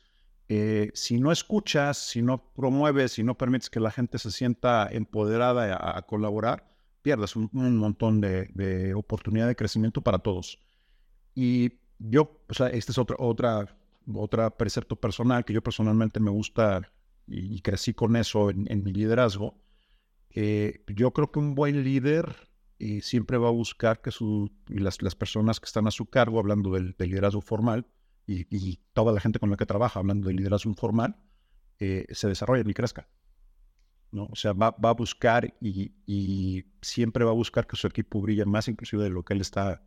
[0.49, 4.85] eh, si no escuchas, si no promueves, si no permites que la gente se sienta
[4.91, 6.69] empoderada a, colaborar,
[7.01, 10.59] pierdes un, montón de, oportunidad de crecimiento para todos.
[11.33, 13.77] Y yo, o sea, este es otra, otra,
[14.13, 16.81] otra precepto personal que yo personalmente me gusta
[17.27, 19.55] y, crecí con eso en, mi liderazgo.
[20.33, 25.01] Eh, yo creo que un buen líder eh, siempre va a buscar que su, las,
[25.01, 27.85] las, personas que están a su cargo, hablando del liderazgo formal,
[28.27, 31.15] y, toda la gente con la que trabaja, hablando de liderazgo informal,
[31.79, 33.07] eh, se desarrolla y crezca.
[34.11, 34.25] ¿no?
[34.25, 38.67] O sea, va, a buscar y, siempre va a buscar que su equipo brille más
[38.67, 39.83] inclusive de lo que él está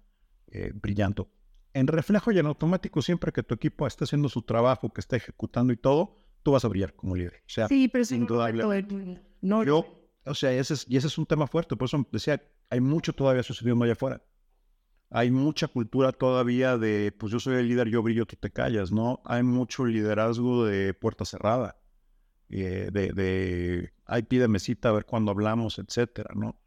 [0.48, 1.28] eh, brillando.
[1.72, 5.16] En reflejo y en automático, siempre que tu equipo esté haciendo su trabajo, que esté
[5.16, 7.42] ejecutando y todo, tú vas a brillar como líder.
[7.46, 8.86] O sea, sí, pero indudable.
[9.42, 11.76] No, yo, o sea, ese es, y ese es un tema fuerte.
[11.76, 14.22] Por eso decía, hay mucho todavía sucediendo allá afuera
[15.14, 18.90] hay mucha cultura todavía de, pues yo soy el líder, yo brillo, tú te callas,
[18.90, 19.22] ¿no?
[19.24, 21.76] Hay mucho liderazgo de puerta cerrada,
[22.48, 26.58] eh, de, de, ay, pídeme cita a ver cuándo hablamos, etcétera, ¿no?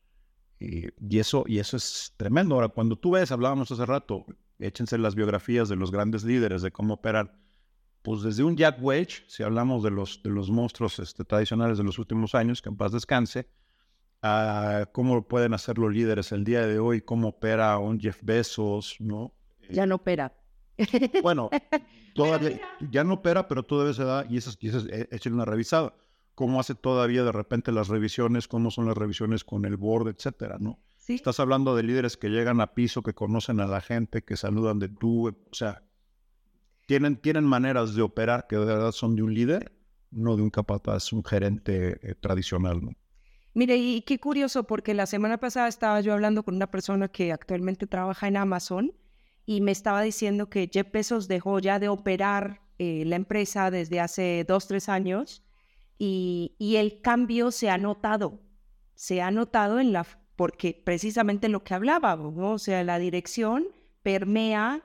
[0.60, 2.56] y, eso, y eso es tremendo.
[2.56, 4.26] Ahora, cuando tú ves, hablábamos hace rato,
[4.60, 7.32] échense las biografías de los grandes líderes, de cómo operan,
[8.08, 11.84] pues desde un Jack Welch, si hablamos de los, de los monstruos este, tradicionales de
[11.84, 13.50] los últimos años, que en paz descanse,
[14.22, 18.96] a cómo pueden hacer los líderes el día de hoy, cómo opera un Jeff Bezos,
[19.02, 19.34] ¿no?
[19.70, 20.34] Ya no opera.
[21.22, 21.50] Bueno,
[22.15, 25.93] todavía, ya no opera, pero todavía se da, y eso, y eso es una revisada.
[26.34, 28.48] ¿Cómo hace todavía de repente las revisiones?
[28.48, 30.80] ¿Cómo son las revisiones con el board, etcétera, no?
[30.96, 31.15] ¿Sí?
[31.15, 34.80] Estás hablando de líderes que llegan a piso, que conocen a la gente, que saludan
[34.80, 35.84] de tú, o sea,
[36.88, 39.71] tienen, tienen maneras de operar que de verdad son de un líder,
[40.10, 42.91] no de un capataz, un gerente eh, tradicional, ¿no?
[43.54, 47.32] Mire, y qué curioso, porque la semana pasada estaba yo hablando con una persona que
[47.32, 48.93] actualmente trabaja en Amazon
[49.47, 54.00] y me estaba diciendo que Jeff Bezos dejó ya de operar eh, la empresa desde
[54.00, 55.43] hace dos, tres años
[55.97, 58.39] y, el cambio se ha notado,
[58.93, 62.52] se ha notado en la, porque precisamente lo que hablábamos, ¿no?
[62.52, 63.65] o sea, la dirección
[64.04, 64.84] permea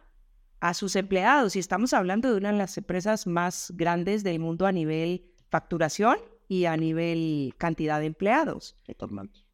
[0.63, 4.65] a sus empleados y estamos hablando de una de las empresas más grandes del mundo
[4.65, 8.77] a nivel facturación y a nivel cantidad de empleados.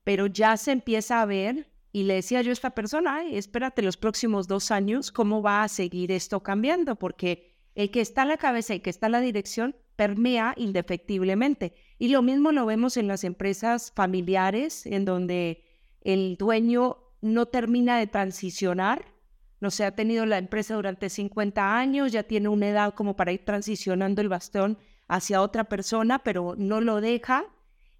[0.04, 3.96] Pero ya se empieza a ver, y le decía yo a esta persona, espérate los
[3.96, 6.96] próximos dos años, ¿cómo va a seguir esto cambiando?
[6.96, 11.72] Porque el que está en la cabeza y que está en la dirección permea indefectiblemente.
[11.98, 15.64] Y lo mismo lo vemos en las empresas familiares, en donde
[16.02, 19.06] el dueño no termina de transicionar.
[19.60, 23.32] No se ha tenido la empresa durante 50 años, ya tiene una edad como para
[23.32, 27.46] ir transicionando el bastón hacia otra persona, pero no lo deja.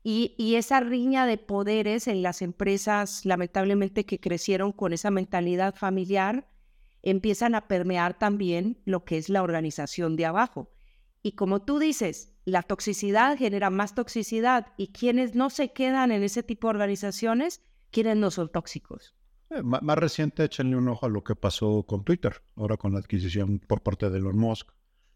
[0.05, 6.49] Y, esa riña de poderes en las empresas, lamentablemente, que crecieron con esa mentalidad familiar,
[7.03, 10.71] empiezan a permear también lo que es la organización de abajo.
[11.23, 16.23] Y como tú dices, la toxicidad genera más toxicidad y quienes no se quedan en
[16.23, 19.18] ese tipo de organizaciones, quienes no son tóxicos.
[19.51, 22.99] Eh, más, reciente, échenle un ojo a lo que pasó con Twitter, ahora con la
[22.99, 24.71] adquisición por parte de Elon Musk,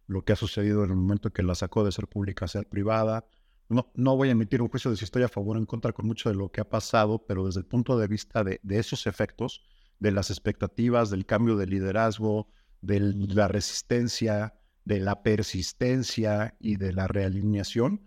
[0.06, 2.66] lo que ha sucedido en el momento que la sacó de ser pública a ser
[2.66, 3.26] privada.
[3.68, 5.92] No, no voy a emitir un juicio de si estoy a favor o en contra
[5.92, 9.06] con mucho de lo que ha pasado, pero desde el punto de vista de, esos
[9.06, 9.62] efectos,
[9.98, 12.48] de las expectativas, del cambio de liderazgo,
[12.80, 18.00] de la resistencia, de la persistencia y de la realineación,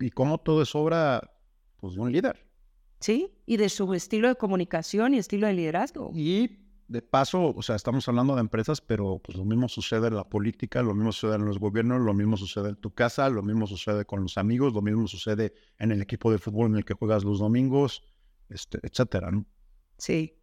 [0.00, 1.32] y cómo todo es obra
[1.76, 2.47] pues, de un líder.
[3.00, 6.10] Sí, y de su estilo de comunicación y estilo de liderazgo.
[6.14, 6.58] Y
[6.88, 10.24] de paso, o sea, estamos hablando de empresas, pero pues lo mismo sucede en la
[10.24, 13.66] política, lo mismo sucede en los gobiernos, lo mismo sucede en tu casa, lo mismo
[13.66, 16.94] sucede con los amigos, lo mismo sucede en el equipo de fútbol en el que
[16.94, 18.02] juegas los domingos,
[18.48, 19.44] este, etcétera, ¿no?
[19.98, 20.34] Sí.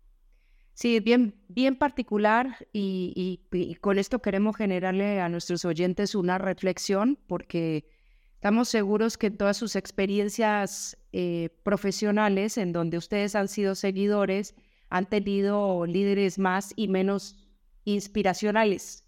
[0.73, 7.17] Sí, bien, bien particular y, y con esto queremos generarle a nuestros oyentes una reflexión
[7.27, 7.87] porque
[8.45, 14.53] Estamos seguros que todas sus experiencias eh, profesionales, en donde ustedes han sido seguidores,
[14.89, 17.37] han tenido líderes más y menos
[17.85, 19.07] inspiracionales.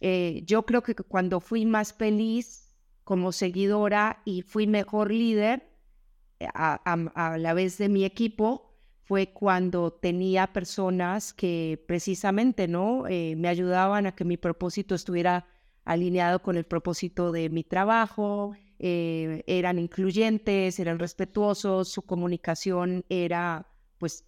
[0.00, 2.74] Eh, yo creo que cuando fui más feliz
[3.04, 5.62] como seguidora y fui mejor líder
[6.40, 8.74] eh, a, la vez de mi equipo
[9.04, 15.46] fue cuando tenía personas que precisamente no me ayudaban a que mi propósito estuviera
[15.84, 23.66] alineado con el propósito de mi trabajo, eh, eran incluyentes, eran respetuosos, su comunicación era,
[23.98, 24.24] pues,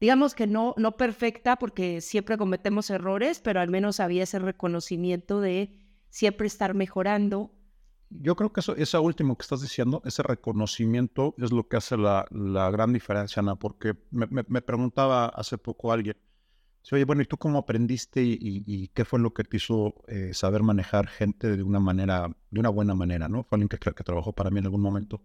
[0.00, 5.40] digamos que no, no perfecta porque siempre cometemos errores, pero al menos había ese reconocimiento
[5.40, 5.76] de
[6.08, 7.50] siempre estar mejorando.
[8.10, 11.96] Yo creo que eso, eso último que estás diciendo, ese reconocimiento es lo que hace
[11.96, 16.16] la, la gran diferencia, Ana, porque me, me preguntaba hace poco alguien,
[16.92, 20.62] oye, bueno, ¿y tú cómo aprendiste y, qué fue lo que te hizo eh, saber
[20.62, 23.44] manejar gente de una manera, de una buena manera, ¿no?
[23.44, 25.22] Fue alguien que, que trabajó para mí en algún momento.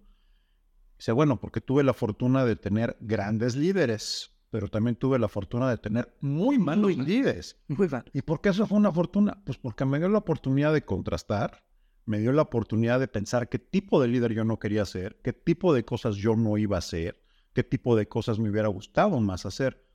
[0.97, 5.69] Dice, bueno, porque tuve la fortuna de tener grandes líderes, pero también tuve la fortuna
[5.69, 7.57] de tener muy malos líderes.
[7.67, 8.03] Muy mal.
[8.13, 9.41] ¿Y por qué eso fue una fortuna?
[9.45, 11.63] Pues porque me dio la oportunidad de contrastar,
[12.05, 15.31] me dio la oportunidad de pensar qué tipo de líder yo no quería ser, qué
[15.31, 17.21] tipo de cosas yo no iba a hacer,
[17.53, 19.88] qué tipo de cosas me hubiera gustado más hacer.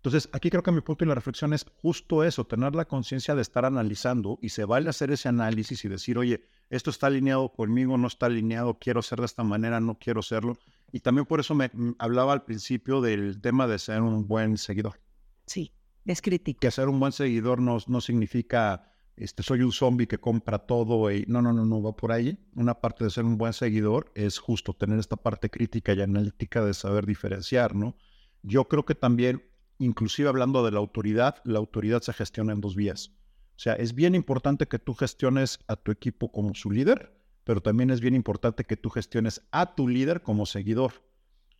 [0.00, 3.34] Entonces, aquí creo que mi punto y la reflexión es justo eso, tener la conciencia
[3.34, 7.52] de estar analizando y se vale hacer ese análisis y decir, oye, esto está alineado
[7.52, 10.56] conmigo, no está alineado, quiero ser de esta manera, no quiero serlo.
[10.90, 14.56] Y también por eso me mm, hablaba al principio del tema de ser un buen
[14.56, 14.98] seguidor.
[15.44, 15.70] Sí,
[16.06, 16.60] es crítico.
[16.60, 21.12] Que ser un buen seguidor no, no significa, este, soy un zombie que compra todo
[21.12, 22.38] y no, no, no, no va por ahí.
[22.54, 26.64] Una parte de ser un buen seguidor es justo tener esta parte crítica y analítica
[26.64, 27.98] de saber diferenciar, ¿no?
[28.42, 29.49] Yo creo que también
[29.80, 33.10] inclusive hablando de la autoridad, la autoridad se gestiona en dos vías.
[33.56, 37.12] O sea, es bien importante que tú gestiones a tu equipo como su líder,
[37.44, 40.92] pero también es bien importante que tú gestiones a tu líder como seguidor.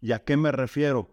[0.01, 1.11] ¿Y a qué me refiero?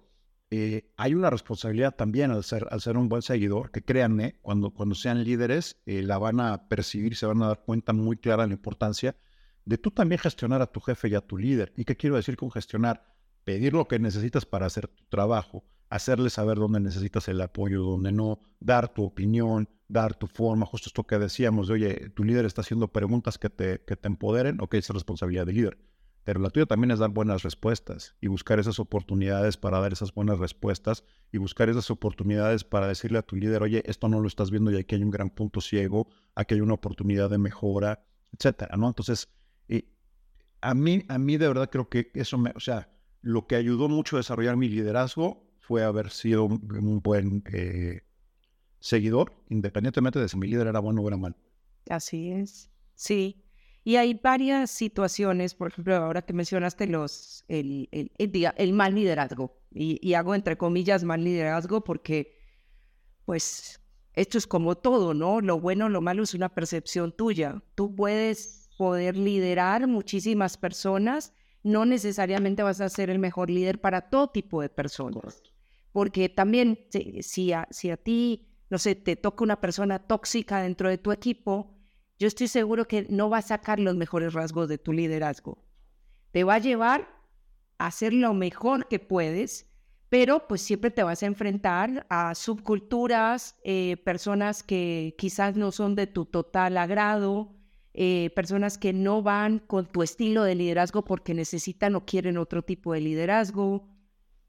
[0.49, 4.71] Eh, hay una responsabilidad también al ser, al ser un buen seguidor, que créanme, cuando,
[4.71, 8.47] cuando sean líderes, eh, la van a percibir, se van a dar cuenta muy clara
[8.47, 9.15] la importancia
[9.65, 11.73] de tú también gestionar a tu jefe y a tu líder.
[11.75, 13.13] ¿Y qué quiero decir con gestionar?
[13.43, 18.11] Pedir lo que necesitas para hacer tu trabajo, hacerle saber dónde necesitas el apoyo, dónde
[18.11, 22.45] no, dar tu opinión, dar tu forma, justo esto que decíamos, de, oye, tu líder
[22.45, 25.77] está haciendo preguntas que te, que te empoderen, ok, es responsabilidad del líder.
[26.23, 30.13] Pero la tuya también es dar buenas respuestas y buscar esas oportunidades para dar esas
[30.13, 34.27] buenas respuestas y buscar esas oportunidades para decirle a tu líder, oye, esto no lo
[34.27, 38.03] estás viendo y aquí hay un gran punto ciego, aquí hay una oportunidad de mejora,
[38.33, 38.89] etcétera, ¿no?
[38.89, 39.29] Entonces,
[40.61, 42.89] a mí, a mí de verdad creo que eso me, o sea,
[43.21, 48.01] lo que ayudó mucho a desarrollar mi liderazgo fue haber sido un, buen eh,
[48.79, 51.35] seguidor, independientemente de si mi líder era bueno o era mal.
[51.89, 53.43] Así es, sí.
[53.83, 59.59] Y hay varias situaciones, por ejemplo, ahora que mencionaste los, el, el, el, mal liderazgo,
[59.71, 62.33] y, y, hago entre comillas mal liderazgo porque,
[63.25, 63.81] pues,
[64.13, 65.41] esto es como todo, ¿no?
[65.41, 67.61] Lo bueno o lo malo es una percepción tuya.
[67.75, 74.09] Tú puedes poder liderar muchísimas personas, no necesariamente vas a ser el mejor líder para
[74.09, 75.41] todo tipo de personas
[75.97, 76.85] porque también
[77.21, 81.11] si a, si a ti, no sé, te toca una persona tóxica dentro de tu
[81.11, 81.75] equipo,
[82.19, 85.57] yo estoy seguro que no va a sacar los mejores rasgos de tu liderazgo.
[86.29, 87.09] Te va a llevar
[87.79, 89.71] a hacer lo mejor que puedes,
[90.07, 95.95] pero pues siempre te vas a enfrentar a subculturas, eh, personas que quizás no son
[95.95, 97.55] de tu total agrado,
[97.95, 102.61] eh, personas que no van con tu estilo de liderazgo porque necesitan o quieren otro
[102.61, 103.89] tipo de liderazgo.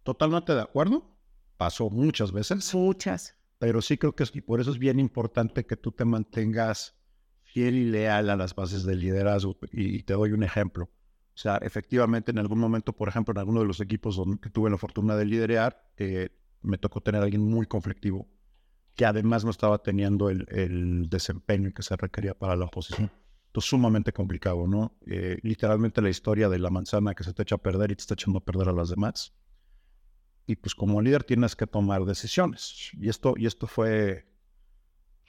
[0.03, 1.17] Totalmente de acuerdo
[1.59, 2.75] pasó muchas veces.
[2.75, 3.37] Muchas.
[3.59, 6.97] Pero sí creo que es, y por eso es bien importante que tú te mantengas
[7.43, 9.59] fiel y leal a las bases del liderazgo.
[9.73, 10.85] Y, te doy un ejemplo.
[10.85, 14.71] O sea, efectivamente, en algún momento, por ejemplo, en alguno de los equipos donde tuve
[14.71, 16.31] la fortuna de liderar, eh,
[16.63, 18.29] me tocó tener a alguien muy conflictivo,
[18.95, 23.11] que además no estaba teniendo el, desempeño que se requería para la posición.
[23.47, 24.99] Entonces, sumamente complicado, ¿no?
[25.07, 28.03] Eh, literalmente la historia de la manzana que se te echa a perder y te
[28.03, 29.33] está echando a perder a las demás.
[30.49, 32.91] Y pues como líder tienes que tomar decisiones.
[32.99, 34.25] Y esto, y esto fue,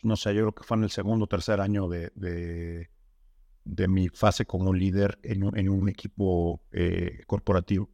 [0.01, 4.07] no sé, yo creo que fue en el segundo o tercer año de, de, mi
[4.07, 7.89] fase como líder en un, equipo eh, corporativo.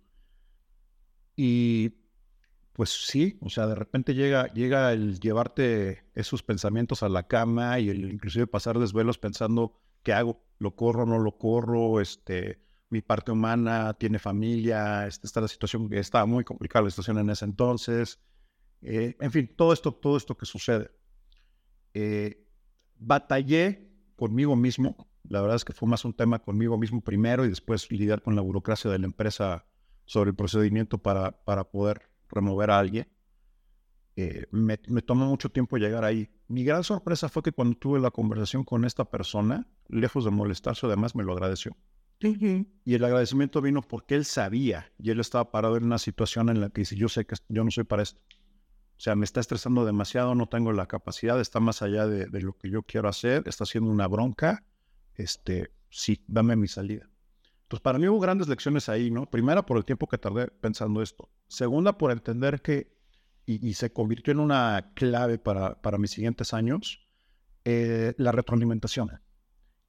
[1.35, 1.95] Y
[2.73, 7.79] pues sí, o sea, de repente llega, llega el llevarte esos pensamientos a la cama
[7.79, 10.45] y el inclusive pasar desvelos pensando, ¿qué hago?
[10.59, 12.01] ¿Lo corro, no lo corro?
[12.01, 12.59] Este,
[12.95, 17.17] mi parte humana tiene familia, este, está la situación que estaba muy complicada la situación
[17.19, 18.21] en ese entonces.
[18.81, 20.91] Eh, en fin, todo esto, todo esto que sucede.
[21.93, 22.47] Eh,
[22.97, 25.10] batallé conmigo mismo.
[25.27, 28.34] La verdad es que fue más un tema conmigo mismo primero y después lidiar con
[28.36, 29.65] la burocracia de la empresa
[30.05, 33.10] sobre el procedimiento para, para poder remover a alguien.
[34.15, 36.29] Eh, me, tomó mucho tiempo llegar ahí.
[36.47, 40.86] Mi gran sorpresa fue que cuando tuve la conversación con esta persona, lejos de molestarse,
[40.86, 41.75] además me lo agradeció.
[42.19, 46.62] Y el agradecimiento vino porque él sabía y él estaba parado en una situación en
[46.62, 48.21] la que dice, yo sé que yo no soy para esto.
[48.97, 52.54] O sea, me está estresando demasiado, no tengo la capacidad, está más allá de, lo
[52.58, 54.63] que yo quiero hacer, está haciendo una bronca.
[55.15, 57.10] Este, sí, dame mi salida.
[57.63, 59.30] Entonces, para mí hubo grandes lecciones ahí, ¿no?
[59.30, 61.30] Primera, por el tiempo que tardé pensando esto.
[61.47, 62.95] Segunda, por entender que,
[63.45, 67.06] y, se convirtió en una clave para, para mis siguientes años,
[67.65, 69.10] eh, la retroalimentación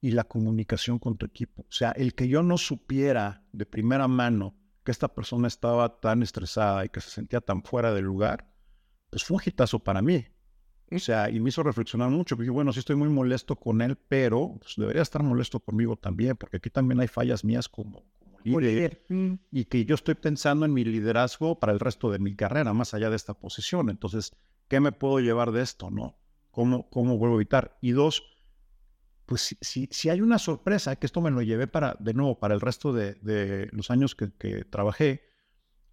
[0.01, 1.63] y la comunicación con tu equipo.
[1.63, 6.23] O sea, el que yo no supiera de primera mano que esta persona estaba tan
[6.23, 8.49] estresada y que se sentía tan fuera del lugar,
[9.09, 10.25] pues fue un hitazo para mí.
[10.89, 13.97] O sea, y me hizo reflexionar mucho, porque bueno, sí estoy muy molesto con él,
[14.07, 18.05] pero pues, debería estar molesto conmigo también, porque aquí también hay fallas mías como,
[18.45, 19.33] líder, mm.
[19.51, 22.93] y que yo estoy pensando en mi liderazgo para el resto de mi carrera, más
[22.93, 23.89] allá de esta posición.
[23.89, 24.31] Entonces,
[24.69, 26.17] ¿qué me puedo llevar de esto, no?
[26.51, 27.77] ¿Cómo, cómo vuelvo a evitar?
[27.81, 28.23] Y dos,
[29.27, 32.53] pues si, si, hay una sorpresa, que esto me lo llevé para, de nuevo, para
[32.55, 35.21] el resto de, de los años que, trabajé,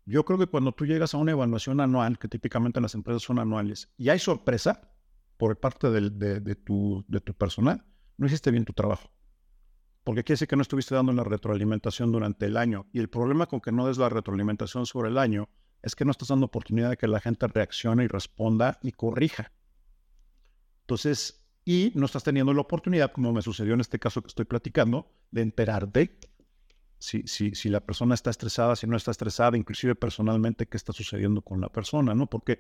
[0.07, 3.41] yo creo que cuando tú llegas a una evaluación anual, que típicamente las empresas son
[3.41, 4.89] anuales, y hay sorpresa
[5.37, 7.85] por parte de, tu, de tu personal,
[8.19, 9.11] no hiciste bien tu trabajo.
[10.05, 12.87] Porque quiere decir que no estuviste dando la retroalimentación durante el año.
[12.93, 15.49] Y el problema con que no des la retroalimentación sobre el año
[15.83, 19.51] es que no estás dando oportunidad de que la gente reaccione y responda y corrija.
[20.83, 24.45] Entonces, y no estás teniendo la oportunidad, como me sucedió en este caso que estoy
[24.45, 26.19] platicando, de enterarte
[26.99, 30.93] si, si, si la persona está estresada, si no está estresada, inclusive personalmente, qué está
[30.93, 32.29] sucediendo con la persona, ¿no?
[32.29, 32.59] Porque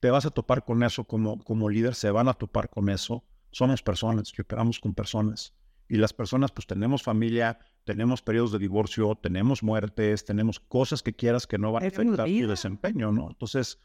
[0.00, 3.24] te vas a topar con eso como, como líder, se van a topar con eso.
[3.50, 5.54] Somos personas, que operamos con personas.
[5.86, 11.14] Y las personas, pues tenemos familia, tenemos periodos de divorcio, tenemos muertes, tenemos cosas que
[11.14, 13.28] quieras que no van a afectar tu desempeño, ¿no?
[13.28, 13.78] Entonces,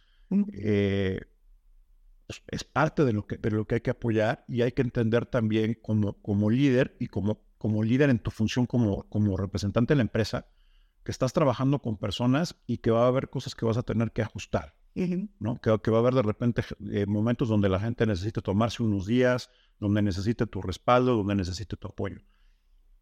[0.54, 1.20] eh,
[2.48, 5.26] es parte de lo, que, de lo que hay que apoyar y hay que entender
[5.26, 9.98] también como, como líder y como como líder en tu función como, como representante de
[9.98, 10.48] la empresa,
[11.04, 14.12] que estás trabajando con personas y que va a haber cosas que vas a tener
[14.12, 14.76] que ajustar,
[15.40, 15.60] ¿no?
[15.62, 19.06] Que, que, va a haber de repente eh, momentos donde la gente necesite tomarse unos
[19.06, 22.22] días, donde necesite tu respaldo, donde necesite tu apoyo.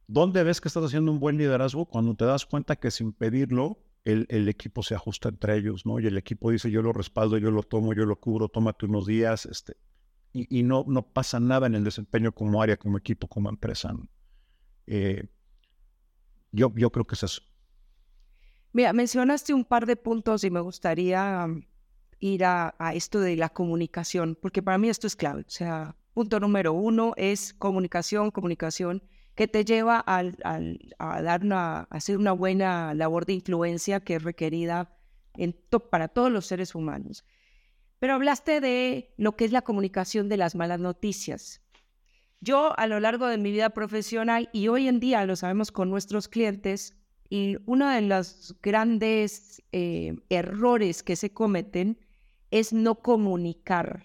[0.07, 1.85] ¿Dónde ves que estás haciendo un buen liderazgo?
[1.85, 3.77] Cuando te das cuenta que sin pedirlo,
[4.11, 5.99] el, el, equipo se ajusta entre ellos, ¿no?
[5.99, 9.05] Y el equipo dice, yo lo respaldo, yo lo tomo, yo lo cubro, tómate unos
[9.05, 9.75] días, este,
[10.31, 13.93] y, y no, no pasa nada en el desempeño como área, como equipo, como empresa.
[14.85, 15.27] Eh,
[16.51, 17.41] yo, yo creo que es eso.
[18.71, 21.63] Mira, mencionaste un par de puntos y me gustaría um,
[22.19, 25.41] ir a, esto de la comunicación, porque para mí esto es clave.
[25.41, 29.03] O sea, punto número uno es comunicación, comunicación,
[29.37, 30.23] que te lleva a,
[31.21, 34.97] dar una, hacer una buena labor de influencia que es requerida
[35.91, 37.23] para todos los seres humanos.
[37.99, 41.61] Pero hablaste de lo que es la comunicación de las malas noticias.
[42.41, 45.91] Yo a lo largo de mi vida profesional y hoy en día lo sabemos con
[45.91, 46.95] nuestros clientes,
[47.29, 51.99] y uno de los grandes eh, errores que se cometen
[52.49, 54.03] es no comunicar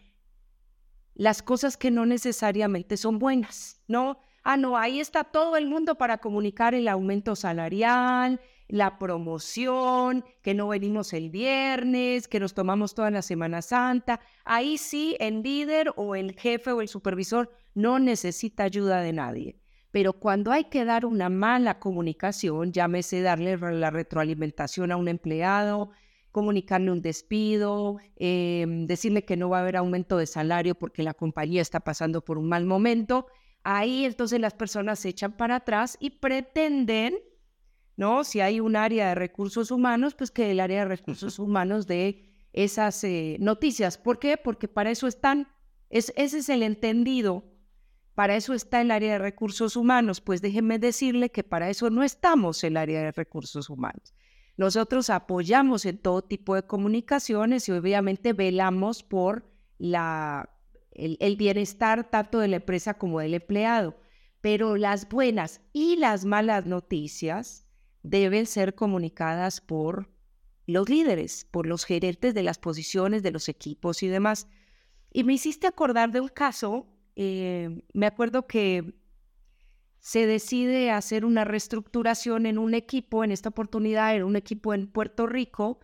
[1.15, 4.19] las cosas que no necesariamente son buenas, ¿no?
[4.45, 10.55] Ah, no, ahí está todo el mundo para comunicar el aumento salarial, la promoción, que
[10.55, 14.21] no venimos el viernes, que nos tomamos toda la Semana Santa.
[14.45, 19.57] Ahí sí, el líder o el jefe o el supervisor no necesita ayuda de nadie.
[19.93, 25.91] Pero cuando hay que dar una mala comunicación, llámese darle la retroalimentación a un empleado,
[26.33, 31.13] comunicarle un despido, em, decirle que no va a haber aumento de salario porque la
[31.15, 33.27] compañía está pasando por un mal momento,
[33.65, 37.17] ahí entonces las personas se echan para atrás y pretenden,
[37.97, 38.25] ¿no?
[38.25, 42.31] Si hay un área de recursos humanos, pues que el área de recursos humanos dé
[42.53, 43.99] esas eh, noticias.
[43.99, 44.37] ¿Por qué?
[44.37, 45.49] Porque para eso están,
[45.91, 47.45] es, ese es el entendido,
[48.15, 50.21] para eso está el área de recursos humanos.
[50.21, 54.15] Pues déjenme decirle que para eso no estamos el área de recursos humanos.
[54.57, 60.51] Nosotros apoyamos en todo tipo de comunicaciones y obviamente velamos por la,
[60.95, 63.97] el bienestar tanto de la empresa como del empleado.
[64.41, 67.67] Pero las buenas y las malas noticias
[68.03, 70.11] deben ser comunicadas por
[70.67, 74.49] los líderes, por los gerentes de las posiciones, de los equipos y demás.
[75.13, 76.87] Y me hiciste acordar de un caso,
[77.17, 78.95] eh, me acuerdo que
[79.99, 84.89] se decide hacer una reestructuración en un equipo, en esta oportunidad era un equipo en
[84.89, 85.79] Puerto Rico,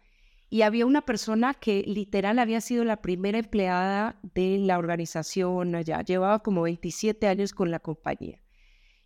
[0.51, 6.03] y había una persona que literal había sido la primera empleada de la organización allá,
[6.03, 8.41] llevaba como 27 años con la compañía.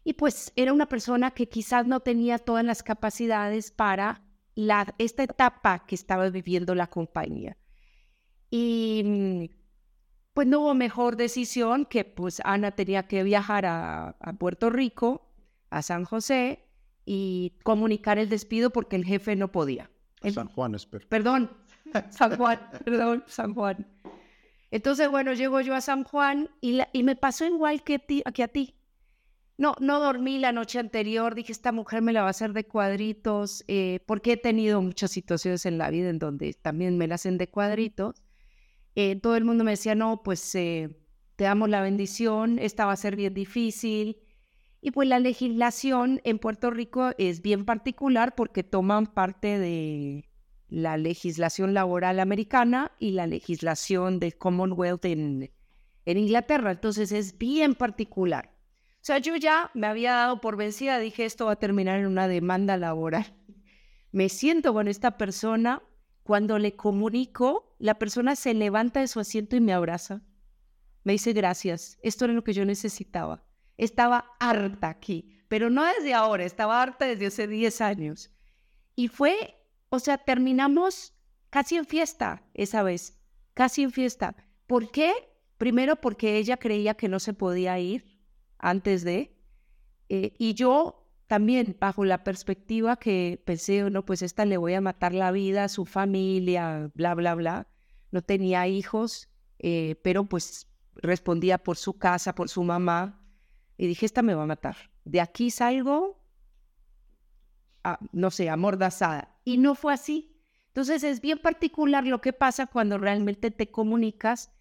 [0.04, 4.22] Y pues era una persona que quizás no tenía todas las capacidades para
[4.54, 7.56] la, esta etapa que estaba viviendo la compañía.
[8.50, 9.44] Y mm,
[10.34, 15.30] pues no hubo mejor decisión que pues Ana tenía que viajar a, Puerto Rico,
[15.70, 16.68] a San José,
[17.04, 19.90] y comunicar el despido porque el jefe no podía.
[20.30, 21.06] San Juan, espero.
[21.08, 21.50] Perdón,
[22.10, 23.86] San Juan, perdón, San Juan.
[24.70, 28.48] Entonces, bueno, llego yo a San Juan y, y me pasó igual que, que a
[28.48, 28.74] ti.
[29.58, 32.64] No, no dormí la noche anterior, dije, esta mujer me la va a hacer de
[32.64, 37.16] cuadritos, eh, porque he tenido muchas situaciones en la vida en donde también me la
[37.16, 38.22] hacen de cuadritos.
[38.94, 40.96] Eh, todo el mundo me decía, no, pues eh,
[41.36, 44.21] te damos la bendición, esta va a ser bien difícil.
[44.84, 50.28] Y pues la legislación en Puerto Rico es bien particular porque toman parte de
[50.68, 55.52] la legislación laboral americana y la legislación del Commonwealth en,
[56.04, 56.72] en Inglaterra.
[56.72, 58.56] Entonces es bien particular.
[58.94, 62.06] O sea, yo ya me había dado por vencida, dije, esto va a terminar en
[62.06, 63.36] una demanda laboral.
[64.10, 65.80] Me siento con esta persona,
[66.24, 70.22] cuando le comunico, la persona se levanta de su asiento y me abraza.
[71.04, 73.44] Me dice, gracias, esto era lo que yo necesitaba.
[73.82, 78.30] Estaba harta aquí, pero no desde ahora, estaba harta desde hace 10 años.
[78.94, 79.56] Y fue,
[79.88, 81.14] o sea, terminamos
[81.50, 83.18] casi en fiesta esa vez,
[83.54, 84.36] casi en fiesta.
[84.68, 85.12] ¿Por qué?
[85.58, 88.20] Primero porque ella creía que no se podía ir
[88.58, 89.36] antes de.
[90.08, 94.80] Eh, y yo también, bajo la perspectiva que pensé, no, pues esta le voy a
[94.80, 97.66] matar la vida a su familia, bla, bla, bla.
[98.12, 99.28] No tenía hijos,
[99.58, 103.18] eh, pero pues respondía por su casa, por su mamá.
[103.76, 104.76] Y dije, esta me va a matar.
[105.04, 106.22] De aquí salgo,
[108.12, 109.36] no sé, amordazada.
[109.44, 110.36] Y no fue así.
[110.68, 114.52] Entonces es bien particular lo que pasa cuando realmente te comunicas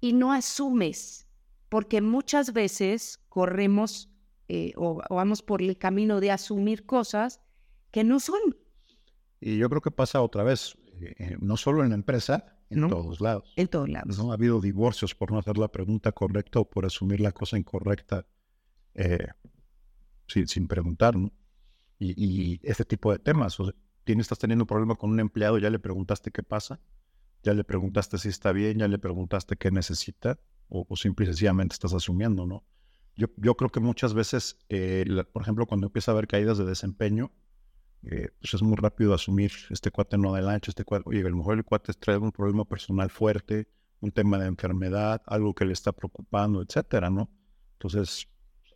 [0.00, 1.28] y no asumes
[1.72, 4.10] porque muchas veces corremos
[4.48, 7.40] eh, o, vamos por el camino de asumir cosas
[7.90, 8.40] que no son.
[9.40, 13.22] Y yo creo que pasa otra vez, eh, no solo en la empresa, en todos
[13.22, 13.54] lados.
[13.56, 14.18] En todos lados.
[14.18, 14.32] ¿no?
[14.32, 18.26] Ha habido divorcios por no hacer la pregunta correcta o por asumir la cosa incorrecta
[18.94, 19.28] eh,
[20.26, 21.32] sin, sin, preguntar, ¿no?
[21.98, 23.58] Y, ese tipo de temas.
[23.60, 23.74] O sea,
[24.04, 26.80] tienes, estás teniendo un problema con un empleado, ya le preguntaste qué pasa,
[27.42, 30.38] ya le preguntaste si está bien, ya le preguntaste qué necesita
[30.68, 32.64] o, simple y sencillamente estás asumiendo, ¿no?
[33.14, 36.64] Yo, yo creo que muchas veces, eh, por ejemplo, cuando empieza a haber caídas de
[36.64, 37.30] desempeño,
[38.04, 41.36] eh, pues es muy rápido asumir, este cuate no adelante, este cuate, oye, a lo
[41.36, 43.68] mejor el cuate trae un problema personal fuerte,
[44.00, 47.30] un tema de enfermedad, algo que le está preocupando, etcétera, ¿no?
[47.74, 48.28] Entonces,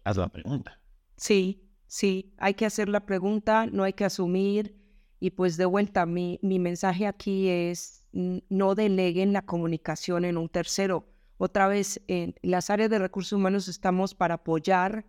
[0.07, 0.81] haz la pregunta.
[1.17, 4.77] Sí, sí, hay que hacer la pregunta, no hay que asumir.
[5.19, 10.49] Y pues de vuelta, mi, mi mensaje aquí es no deleguen la comunicación en un
[10.49, 11.07] tercero
[11.39, 15.07] otra vez, en las áreas de recursos humanos estamos para apoyar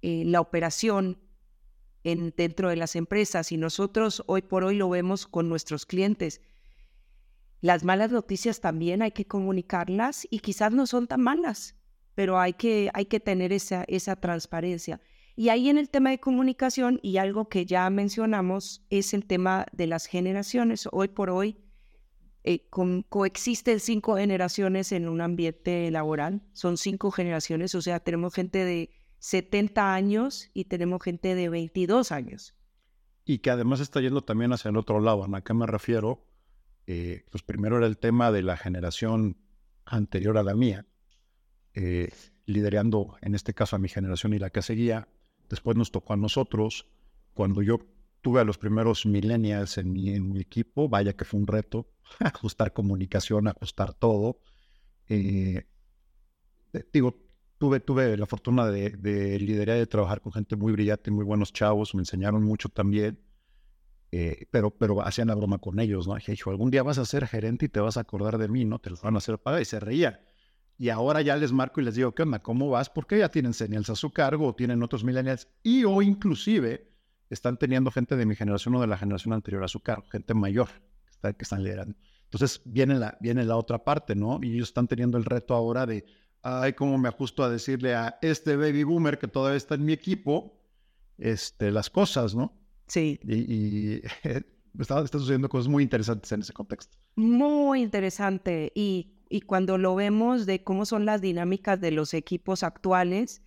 [0.00, 1.18] eh, la operación
[2.04, 6.40] en, dentro de las empresas y nosotros hoy por hoy lo vemos con nuestros clientes.
[7.60, 11.76] Las malas noticias también hay que comunicarlas y quizás no son tan malas,
[12.18, 15.00] pero hay que, hay que tener esa, esa transparencia.
[15.36, 19.66] Y ahí en el tema de comunicación y algo que ya mencionamos es el tema
[19.70, 20.88] de las generaciones.
[20.90, 21.58] Hoy por hoy
[22.42, 22.66] eh,
[23.08, 26.42] coexisten cinco generaciones en un ambiente laboral.
[26.54, 28.90] Son cinco generaciones, o sea, tenemos gente de
[29.20, 32.56] 70 años y tenemos gente de 22 años.
[33.26, 35.24] Y que además está yendo también hacia el otro lado.
[35.32, 36.26] ¿A qué me refiero?
[36.88, 39.36] Eh, pues primero era el tema de la generación
[39.84, 40.84] anterior a la mía,
[41.74, 42.10] eh,
[42.46, 45.08] liderando en este caso a mi generación y la que seguía.
[45.48, 46.86] Después nos tocó a nosotros.
[47.34, 47.78] Cuando yo
[48.20, 51.88] tuve a los primeros millennials en mi equipo, vaya que fue un reto
[52.20, 54.40] ajustar comunicación, ajustar todo.
[55.08, 55.66] Eh,
[56.92, 57.16] digo,
[57.58, 61.52] tuve, tuve la fortuna de, liderar y de trabajar con gente muy brillante, muy buenos
[61.52, 63.20] chavos, me enseñaron mucho también.
[64.10, 66.14] eh, pero, pero hacían la broma con ellos, ¿no?
[66.14, 68.78] Dije, algún día vas a ser gerente y te vas a acordar de mí, ¿no?
[68.78, 69.62] Te lo van a hacer pagar.
[69.62, 70.20] Y se reía.
[70.78, 72.38] Y ahora ya les marco y les digo, ¿qué onda?
[72.38, 72.88] ¿Cómo vas?
[72.88, 75.48] Porque ya tienen señales a su cargo o tienen otros millennials.
[75.64, 76.88] Y o inclusive
[77.30, 80.34] están teniendo gente de mi generación o de la generación anterior a su cargo, gente
[80.34, 81.96] mayor que, está, que están liderando.
[82.24, 84.38] Entonces viene la, viene la otra parte, ¿no?
[84.42, 86.04] Y ellos están teniendo el reto ahora de,
[86.42, 89.92] ay, ¿cómo me ajusto a decirle a este baby boomer que todavía está en mi
[89.92, 90.58] equipo
[91.18, 92.52] este, las cosas, ¿no?
[92.86, 93.18] Sí.
[93.24, 94.02] Y,
[94.78, 96.96] está, sucediendo cosas muy interesantes en ese contexto.
[97.16, 98.72] Muy interesante.
[98.74, 103.42] Y, y, cuando lo vemos de cómo son las dinámicas de los equipos actuales,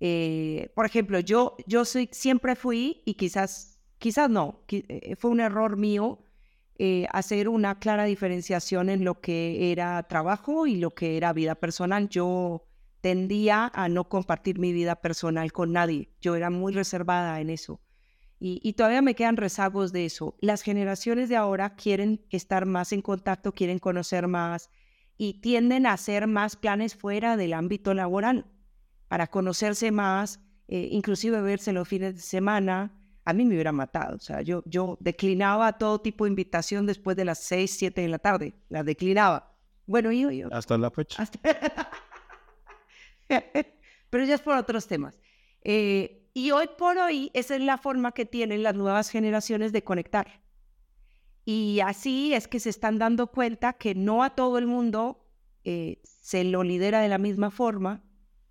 [0.00, 5.40] eh, por ejemplo, yo, yo soy, siempre fui, y quizás, quizás no, eh, fue un
[5.40, 6.20] error mío
[6.78, 11.54] eh, hacer una clara diferenciación en lo que era trabajo y lo que era vida
[11.54, 12.08] personal.
[12.10, 12.66] Yo
[13.00, 16.10] tendía a no compartir mi vida personal con nadie.
[16.20, 17.80] Yo era muy reservada en eso.
[18.38, 20.36] Y, todavía me quedan rezagos de eso.
[20.40, 24.68] Las generaciones de ahora quieren estar más en contacto, quieren conocer más
[25.18, 28.46] y tienden a hacer más planes fuera del ámbito laboral
[29.08, 32.92] para conocerse más, eh, inclusive verse los fines de semana.
[33.24, 34.16] A mí me hubiera matado.
[34.16, 38.08] O sea, yo, yo declinaba todo tipo de invitación después de las 6, 7 de
[38.08, 38.54] la tarde.
[38.68, 39.56] La declinaba.
[39.86, 40.30] Bueno, yo...
[40.30, 41.28] yo hasta la fecha.
[44.10, 45.18] Pero ya es por otros temas.
[45.62, 49.82] Eh, y hoy por hoy esa es la forma que tienen las nuevas generaciones de
[49.82, 50.42] conectar.
[51.46, 55.24] Y así es que se están dando cuenta que no a todo el mundo
[55.62, 58.02] eh, se lo lidera de la misma forma,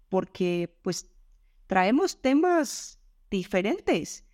[0.08, 1.12] porque pues
[1.68, 4.26] traemos temas diferentes,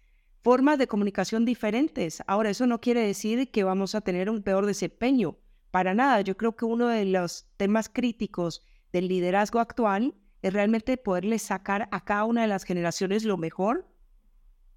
[0.43, 2.21] formas de comunicación diferentes.
[2.27, 5.37] Ahora, eso no quiere decir que vamos a tener un peor desempeño,
[5.71, 6.21] para nada.
[6.21, 8.61] Yo creo que uno de los temas críticos
[8.93, 13.90] del liderazgo actual es realmente poderle sacar a cada una de las generaciones lo mejor,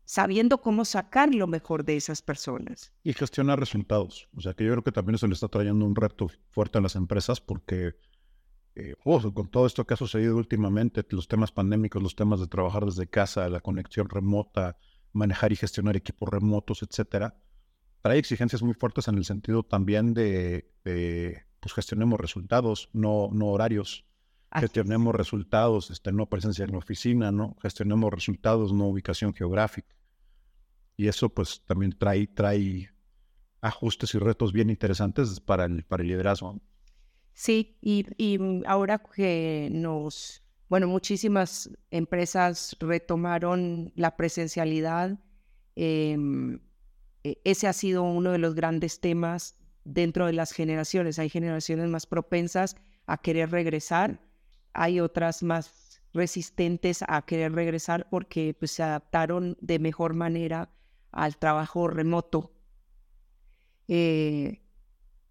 [0.04, 2.92] sabiendo cómo sacar lo mejor de esas personas.
[3.02, 4.28] Y gestionar resultados.
[4.36, 6.80] O sea, que yo creo que también eso le está trayendo un reto fuerte a
[6.80, 7.94] las empresas porque
[9.04, 12.84] oh, con todo esto que ha sucedido últimamente, los temas pandémicos, los temas de trabajar
[12.84, 14.76] desde casa, la conexión remota,
[15.12, 17.36] manejar y gestionar equipos remotos, etcétera,
[18.02, 23.46] trae exigencias muy fuertes en el sentido también de, de pues gestionemos resultados, no, no
[23.46, 24.04] horarios
[24.54, 27.56] gestionemos resultados, este, no presencia en la oficina, ¿no?
[27.60, 29.94] Gestionemos resultados, no ubicación geográfica.
[30.96, 32.90] Y eso pues también trae, trae
[33.60, 36.60] ajustes y retos bien interesantes para el, para el liderazgo.
[37.32, 45.18] Sí, y, y ahora que nos, bueno, muchísimas empresas retomaron la presencialidad,
[45.74, 46.60] em,
[47.24, 51.18] e, ese ha sido uno de los grandes temas dentro de las generaciones.
[51.18, 52.76] Hay generaciones más propensas
[53.06, 54.20] a querer regresar
[54.74, 60.70] hay otras más resistentes a querer regresar porque pues, se adaptaron de mejor manera
[61.10, 62.52] al trabajo remoto.
[63.88, 64.62] Eh,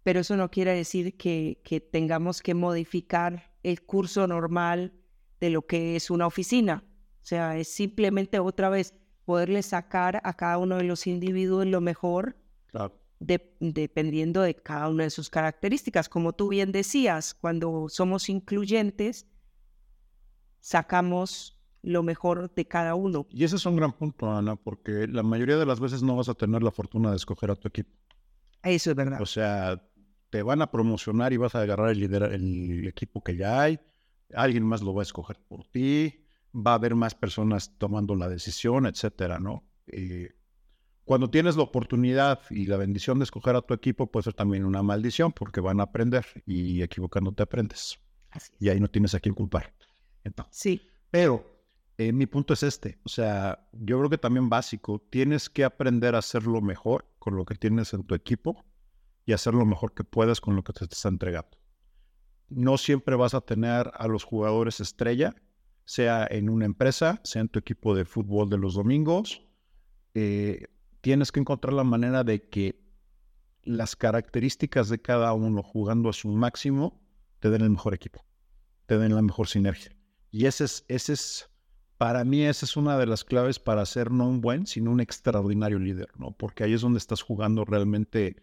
[0.02, 4.92] pero eso no quiere decir que, que, tengamos que modificar el curso normal
[5.40, 6.84] de lo que es una oficina.
[7.22, 11.80] O sea, es simplemente otra vez poderle sacar a cada uno de los individuos lo
[11.80, 12.36] mejor,
[13.60, 16.10] dependiendo de cada una de sus características.
[16.10, 19.26] Como tú bien decías, cuando somos incluyentes,
[20.64, 23.26] sacamos lo mejor de cada uno.
[23.30, 26.30] Y ese es un gran punto, Ana, porque la mayoría de las veces no vas
[26.30, 27.90] a tener la fortuna de escoger a tu equipo.
[28.62, 29.20] Eso es verdad.
[29.20, 29.86] O sea,
[30.30, 33.78] te van a promocionar y vas a agarrar el, el equipo que ya hay,
[34.32, 38.30] alguien más lo va a escoger por ti, va a haber más personas tomando la
[38.30, 39.64] decisión, etcétera, ¿no?
[41.04, 44.64] cuando tienes la oportunidad y la bendición de escoger a tu equipo, puede ser también
[44.64, 47.98] una maldición porque van a aprender y equivocándote aprendes.
[48.58, 49.73] Y ahí no tienes a quién culpar.
[50.50, 50.88] Sí.
[51.10, 51.54] Pero
[51.96, 56.16] eh, mi punto es este, o sea, yo creo que también básico, tienes que aprender
[56.16, 58.64] a hacerlo mejor con lo que tienes en tu equipo
[59.24, 61.56] y hacer lo mejor que puedas con lo que te está entregando.
[62.48, 65.34] No siempre vas a tener a los jugadores estrella,
[65.84, 69.42] sea en una empresa, sea en tu equipo de fútbol de los domingos.
[70.14, 70.66] Eh,
[71.00, 72.82] tienes que encontrar la manera de que
[73.62, 77.00] las características de cada uno jugando a su máximo
[77.38, 78.24] te den el mejor equipo,
[78.86, 79.96] te den la mejor sinergia.
[80.34, 81.48] Y ese es, ese es,
[81.96, 84.98] para mí, esa es una de las claves para ser no un buen, sino un
[84.98, 86.32] extraordinario líder, ¿no?
[86.32, 88.42] Porque ahí es donde estás jugando realmente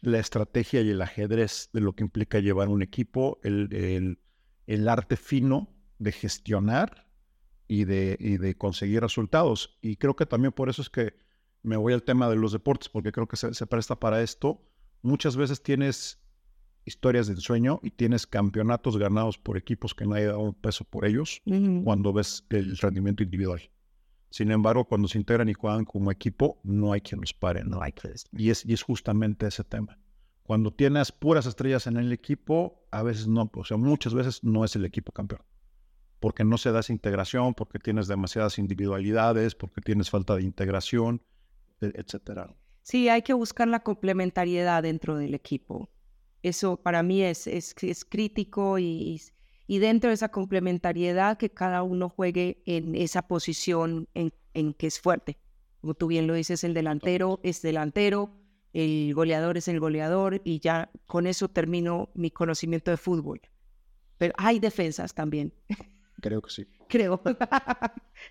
[0.00, 4.16] la estrategia y el ajedrez de lo que implica llevar un equipo, el,
[4.68, 7.08] el, arte fino de gestionar
[7.66, 9.76] y de, y de conseguir resultados.
[9.82, 11.16] Y creo que también por eso es que
[11.64, 14.62] me voy al tema de los deportes, porque creo que se, se presta para esto.
[15.02, 16.23] Muchas veces tienes
[16.84, 20.84] historias de sueño y tienes campeonatos ganados por equipos que no hay dado un peso
[20.84, 21.42] por ellos
[21.84, 23.62] cuando ves el rendimiento individual.
[24.30, 27.80] Sin embargo, cuando se integran y juegan como equipo, no hay quien los pare, ¿no?
[27.80, 29.98] hay que Y es, y es justamente ese tema.
[30.42, 34.64] Cuando tienes puras estrellas en el equipo, a veces no, o sea, muchas veces no
[34.64, 35.42] es el equipo campeón.
[36.20, 41.22] Porque no se da esa integración, porque tienes demasiadas individualidades, porque tienes falta de integración,
[41.80, 42.54] e- etcétera.
[42.82, 45.90] Sí, hay que buscar la complementariedad dentro del equipo.
[46.44, 49.20] Eso para mí es, es, es crítico y,
[49.66, 54.86] y dentro de esa complementariedad que cada uno juegue en esa posición en, en que
[54.86, 55.38] es fuerte.
[55.80, 58.30] Como tú bien lo dices, el delantero es delantero,
[58.72, 63.40] el goleador es el goleador y ya con eso termino mi conocimiento de fútbol.
[64.18, 65.52] Pero hay defensas también,
[66.20, 66.66] Creo que sí.
[66.88, 67.22] creo.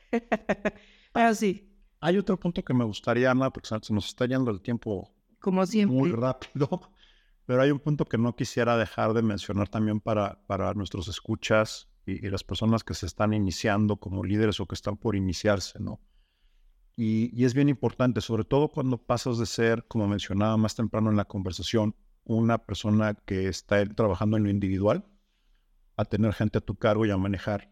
[1.14, 4.62] Pero sí, Hay otro punto que me gustaría, Ana, porque se nos está yendo el
[4.62, 5.98] tiempo como siempre.
[5.98, 6.93] muy rápido,
[7.46, 11.90] pero hay un punto que no quisiera dejar de mencionar también para, para nuestros escuchas
[12.06, 16.00] y, las personas que se están iniciando como líderes o que están por iniciarse, ¿no?
[16.96, 21.10] Y, y es bien importante, sobre todo cuando pasas de ser, como mencionaba más temprano
[21.10, 25.06] en la conversación, una persona que está trabajando en lo individual,
[25.98, 27.72] a tener gente a tu cargo y a manejar.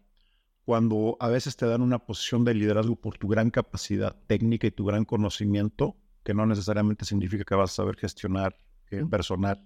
[0.64, 4.70] Cuando a veces te dan una posición de liderazgo por tu gran capacidad técnica y
[4.70, 8.56] tu gran conocimiento, que no necesariamente significa que vas a saber gestionar
[8.92, 9.64] eh, personal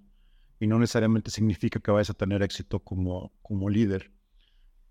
[0.58, 4.12] y no necesariamente significa que vayas a tener éxito como, como líder.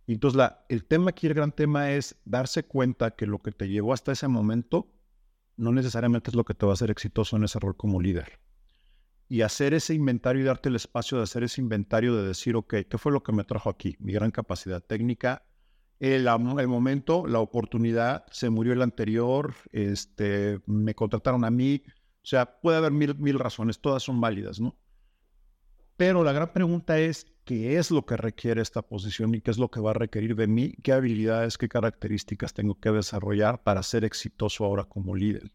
[0.08, 3.52] Y entonces la, el tema aquí, el gran tema es darse cuenta que lo que
[3.52, 4.92] te llevó hasta ese momento
[5.58, 8.40] no necesariamente es lo que te va a hacer exitoso en ese rol como líder.
[9.28, 12.76] Y hacer ese inventario y darte el espacio de hacer ese inventario de decir, ok,
[12.88, 13.96] ¿qué fue lo que me trajo aquí?
[14.00, 15.44] Mi gran capacidad técnica,
[16.00, 21.82] el, el momento, la oportunidad, se murió el anterior, este, me contrataron a mí.
[22.26, 24.76] O sea, puede haber mil, mil razones, todas son válidas, ¿no?
[25.96, 29.60] Pero la gran pregunta es, ¿qué es lo que requiere esta posición y qué es
[29.60, 30.74] lo que va a requerir de mí?
[30.82, 35.52] ¿Qué habilidades, qué características tengo que desarrollar para ser exitoso ahora como líder?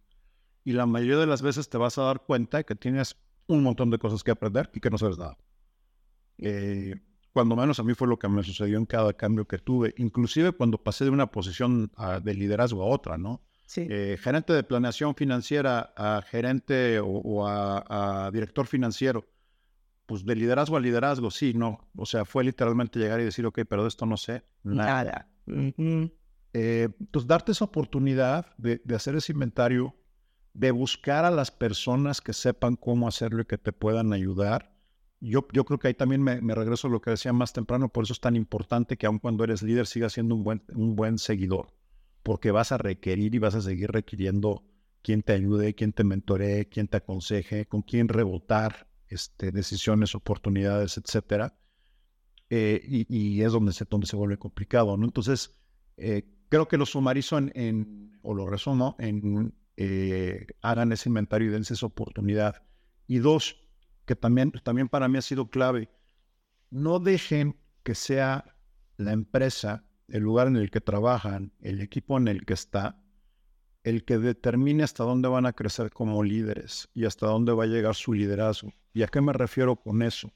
[0.62, 3.16] Y la mayoría de las veces te vas a dar cuenta que tienes
[3.48, 5.36] un montón de cosas que aprender y que no sabes nada.
[6.38, 6.94] Eh,
[7.32, 10.52] cuando menos a mí fue lo que me sucedió en cada cambio que tuve, inclusive
[10.52, 13.42] cuando pasé de una posición ah, de liderazgo a otra, ¿no?
[13.70, 13.86] Sí.
[13.88, 19.28] Eh, gerente de planeación financiera a gerente o, o a, a director financiero,
[20.06, 21.88] pues de liderazgo a liderazgo, sí, no.
[21.94, 25.04] O sea, fue literalmente llegar y decir, ok, pero de esto no sé nada.
[25.04, 25.28] Nada.
[25.46, 26.10] Ujú.
[26.52, 29.94] Eh, entonces, darte esa oportunidad de, de hacer ese inventario,
[30.52, 34.74] de buscar a las personas que sepan cómo hacerlo y que te puedan ayudar.
[35.20, 37.88] Yo, yo creo que ahí también me, me regreso a lo que decía más temprano,
[37.88, 40.96] por eso es tan importante que aun cuando eres líder sigas siendo un buen, un
[40.96, 41.68] buen seguidor,
[42.22, 44.64] porque vas a requerir y vas a seguir requiriendo
[45.02, 50.98] quien te ayude, quien te mentoree, quien te aconseje, con quién rebotar este, decisiones, oportunidades,
[50.98, 51.56] etcétera.
[52.50, 55.04] Eh, y, es donde se, donde se vuelve complicado, ¿no?
[55.04, 55.54] Entonces,
[55.96, 61.48] eh, creo que lo sumarizo en, en- o lo resumo en eh, hagan ese inventario
[61.48, 62.62] y dense esa oportunidad.
[63.06, 63.56] Y dos,
[64.04, 65.88] que también, también para mí ha sido clave,
[66.70, 68.56] no dejen que sea
[68.96, 73.02] la empresa, el lugar en el que trabajan, el equipo en el que está,
[73.82, 77.68] el que determine hasta dónde van a crecer como líderes y hasta dónde va a
[77.68, 78.72] llegar su liderazgo.
[78.92, 80.30] ¿Y a qué me refiero con eso?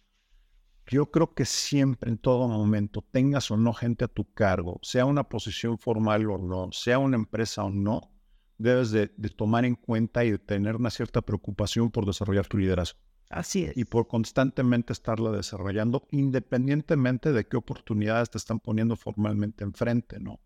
[0.87, 5.07] Yo creo que siempre, en todo momento, tengas o no gente a tu cargo, sea
[5.07, 8.13] una posición formal o no, sea una empresa o no,
[8.59, 12.59] debes de, de tomar en cuenta y de tener una cierta preocupación por desarrollar tu
[12.59, 12.99] liderazgo
[13.35, 13.77] Así es.
[13.77, 20.41] y por constantemente estarla desarrollando, independientemente de qué oportunidades te están poniendo formalmente enfrente, ¿no?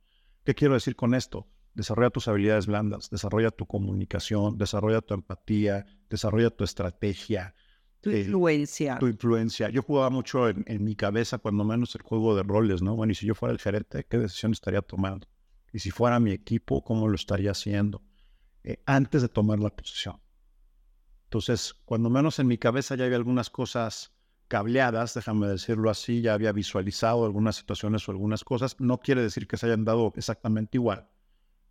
[0.45, 1.47] ¿Qué quiero decir con esto?
[1.75, 7.55] Desarrolla tus habilidades blandas, desarrolla tu comunicación, desarrolla tu empatía, desarrolla tu estrategia,
[8.01, 8.99] tu eh, influencia.
[8.99, 9.69] tu influencia.
[9.69, 12.97] Yo jugaba mucho en, en mi cabeza, cuando menos el juego de roles, ¿no?
[12.97, 15.29] Bueno, y si yo fuera el gerente, ¿qué decisión estaría tomando?
[15.73, 18.03] Y si fuera mi equipo, ¿cómo lo estaría haciendo?
[18.65, 20.21] Eh, antes de tomar la posición.
[21.29, 24.13] Entonces, cuando menos en mi cabeza ya había algunas cosas
[24.49, 28.77] cableadas, déjame decirlo así, ya había visualizado algunas situaciones o algunas cosas.
[28.81, 31.11] No quiere decir que se hayan dado exactamente igual,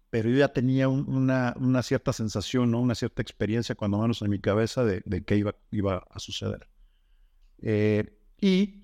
[0.10, 2.82] pero yo ya tenía un- una, una cierta sensación, ¿no?
[2.82, 6.70] una cierta experiencia, cuando menos en mi cabeza, de, de qué iba, iba a suceder.
[7.60, 8.84] Eh, y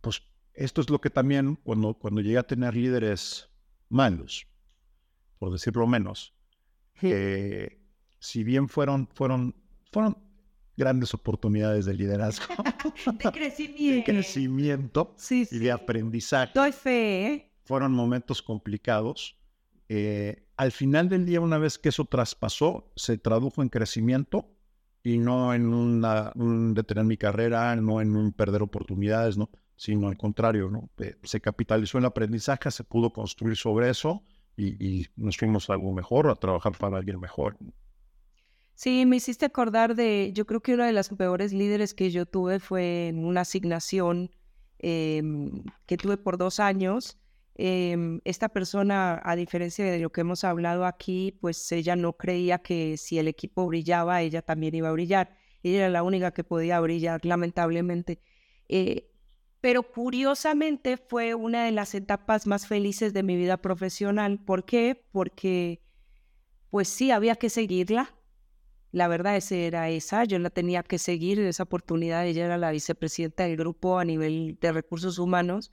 [0.00, 0.22] pues
[0.54, 3.48] esto es lo que también cuando, cuando llegué a tener líderes
[3.88, 4.46] malos,
[5.38, 6.34] por decirlo menos,
[7.02, 7.80] eh,
[8.18, 9.54] si bien fueron, fueron,
[9.90, 10.16] fueron
[10.76, 12.54] grandes oportunidades de liderazgo,
[13.04, 14.04] de de crecimiento.
[14.04, 15.58] crecimiento Sí, y sí.
[15.58, 17.52] de aprendizaje, Doy fe, ¿eh?
[17.64, 19.36] fueron momentos complicados.
[19.88, 24.50] Eh, al final del día, una vez que eso traspasó, se tradujo en crecimiento
[25.02, 29.50] y no en una, un detener mi carrera, no en un perder oportunidades, ¿no?
[29.78, 30.90] sino al contrario, ¿no?
[30.98, 34.24] Eh, se capitalizó el aprendizaje, se pudo construir sobre eso
[34.56, 37.56] y, nos fuimos a algo mejor, a trabajar para alguien mejor.
[38.78, 42.26] Sí, me hiciste acordar de, yo creo que una de las peores líderes que yo
[42.26, 44.30] tuve fue en una asignación
[44.78, 47.18] em, que tuve por dos años.
[47.56, 52.58] Em, esta persona, a diferencia de lo que hemos hablado aquí, pues ella no creía
[52.58, 55.34] que si el equipo brillaba, ella también iba a brillar.
[55.64, 58.20] Ella era la única que podía brillar, lamentablemente.
[58.68, 59.10] Eh,
[59.60, 64.38] pero curiosamente fue una de las etapas más felices de mi vida profesional.
[64.38, 65.04] ¿Por qué?
[65.10, 65.82] Porque,
[66.70, 68.17] pues sí, había que seguirla.
[68.90, 72.70] La verdad esa era esa, yo la tenía que seguir, esa oportunidad, ella era la
[72.70, 75.72] vicepresidenta del grupo a nivel de recursos humanos,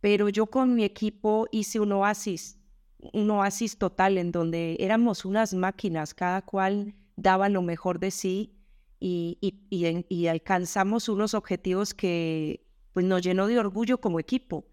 [0.00, 2.58] pero yo con mi equipo hice un oasis,
[2.98, 8.52] un oasis total en donde éramos unas máquinas, cada cual daba lo mejor de sí
[9.00, 9.38] y,
[9.70, 14.66] y alcanzamos unos objetivos que pues nos llenó de orgullo como equipo.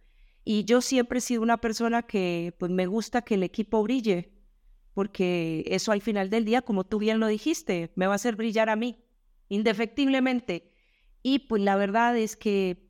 [0.46, 4.33] Y yo siempre he sido una persona que pues me gusta que el equipo brille,
[4.94, 8.36] porque eso al final del día, como tú bien lo dijiste, me va a hacer
[8.36, 9.04] brillar a mí,
[9.50, 10.72] indefectiblemente.
[11.22, 12.90] Y pues la verdad es que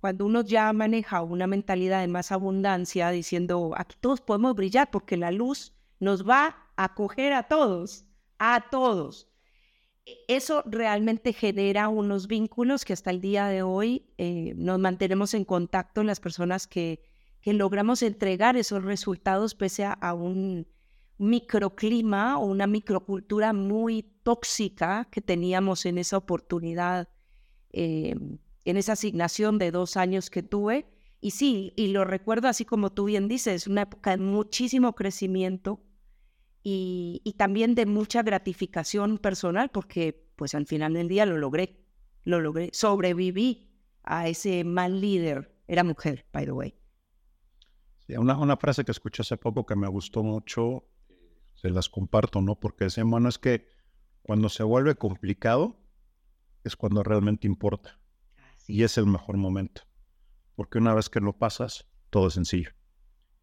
[0.00, 5.16] cuando uno ya maneja una mentalidad de más abundancia, diciendo, aquí todos podemos brillar porque
[5.16, 8.04] la luz nos va a coger a todos,
[8.38, 9.28] a todos.
[10.04, 15.34] E, eso realmente genera unos vínculos que hasta el día de hoy eh, nos mantenemos
[15.34, 17.02] en contacto las personas que,
[17.40, 20.66] que, logramos entregar esos resultados pese a, un
[21.18, 27.08] microclima o una microcultura muy tóxica que teníamos en esa oportunidad,
[27.72, 28.14] eh,
[28.64, 30.86] en esa asignación de dos años que tuve.
[31.20, 35.80] Y sí, y lo recuerdo así como tú bien dices, una época de muchísimo crecimiento,
[36.68, 41.78] y, también de mucha gratificación personal porque pues al final del día lo logré,
[42.24, 43.70] lo logré, sobreviví
[44.02, 46.74] a ese mal líder, era mujer, by the way.
[48.00, 50.84] Sí, una, una frase que escuché hace poco que me gustó mucho,
[51.56, 52.58] se las comparto, ¿no?
[52.58, 53.68] Porque decía, bueno, es que
[54.22, 55.76] cuando se vuelve complicado
[56.64, 57.98] es cuando realmente importa.
[58.66, 59.82] Y es el mejor momento.
[60.54, 62.70] Porque una vez que lo pasas, todo es sencillo.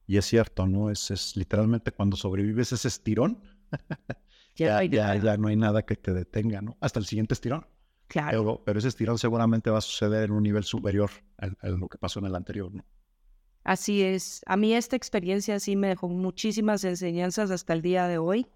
[0.06, 0.90] Y es cierto, ¿no?
[0.90, 3.42] Es, es literalmente cuando sobrevives ese estirón,
[4.56, 6.78] ya, ya, no hay nada que te detenga, ¿no?
[6.82, 7.66] Hasta el siguiente estirón.
[8.08, 8.62] Claro.
[8.66, 12.20] Pero, ese estirón seguramente va a suceder en un nivel superior a, lo que pasó
[12.20, 12.86] en el anterior, ¿no?
[13.64, 14.42] Así es.
[14.46, 18.48] A mí esta experiencia sí me dejó muchísimas enseñanzas hasta el día de hoy.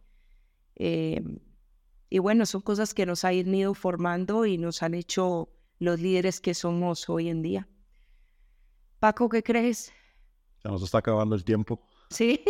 [0.75, 1.39] Em,
[2.09, 5.49] y bueno, son cosas que nos han ido formando y nos han hecho
[5.79, 7.67] los líderes que somos hoy en día.
[8.99, 9.93] Paco, ¿qué crees?
[10.61, 11.87] Se nos está acabando el tiempo.
[12.09, 12.43] Sí.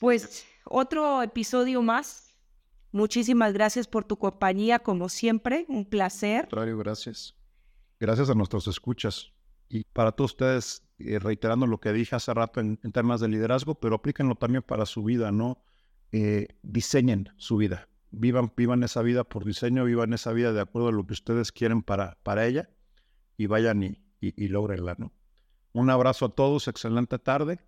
[0.00, 2.34] pues otro episodio más.
[2.90, 5.66] Muchísimas gracias por tu compañía, como siempre.
[5.68, 6.48] Un placer.
[6.50, 7.34] gracias.
[8.00, 9.32] Gracias a nuestros escuchas.
[9.68, 13.74] Y para todos ustedes, eh, reiterando lo que dije hace rato en, temas de liderazgo,
[13.74, 15.62] pero aplíquenlo también para su vida, ¿no?
[16.12, 17.88] Eh, diseñen su vida.
[18.10, 21.52] Vivan, vivan esa vida por diseño, vivan esa vida de acuerdo a lo que ustedes
[21.52, 22.70] quieren para, para ella
[23.36, 25.12] y vayan y, y, y logrenla, ¿no?
[25.72, 27.60] Un abrazo a todos, excelente tarde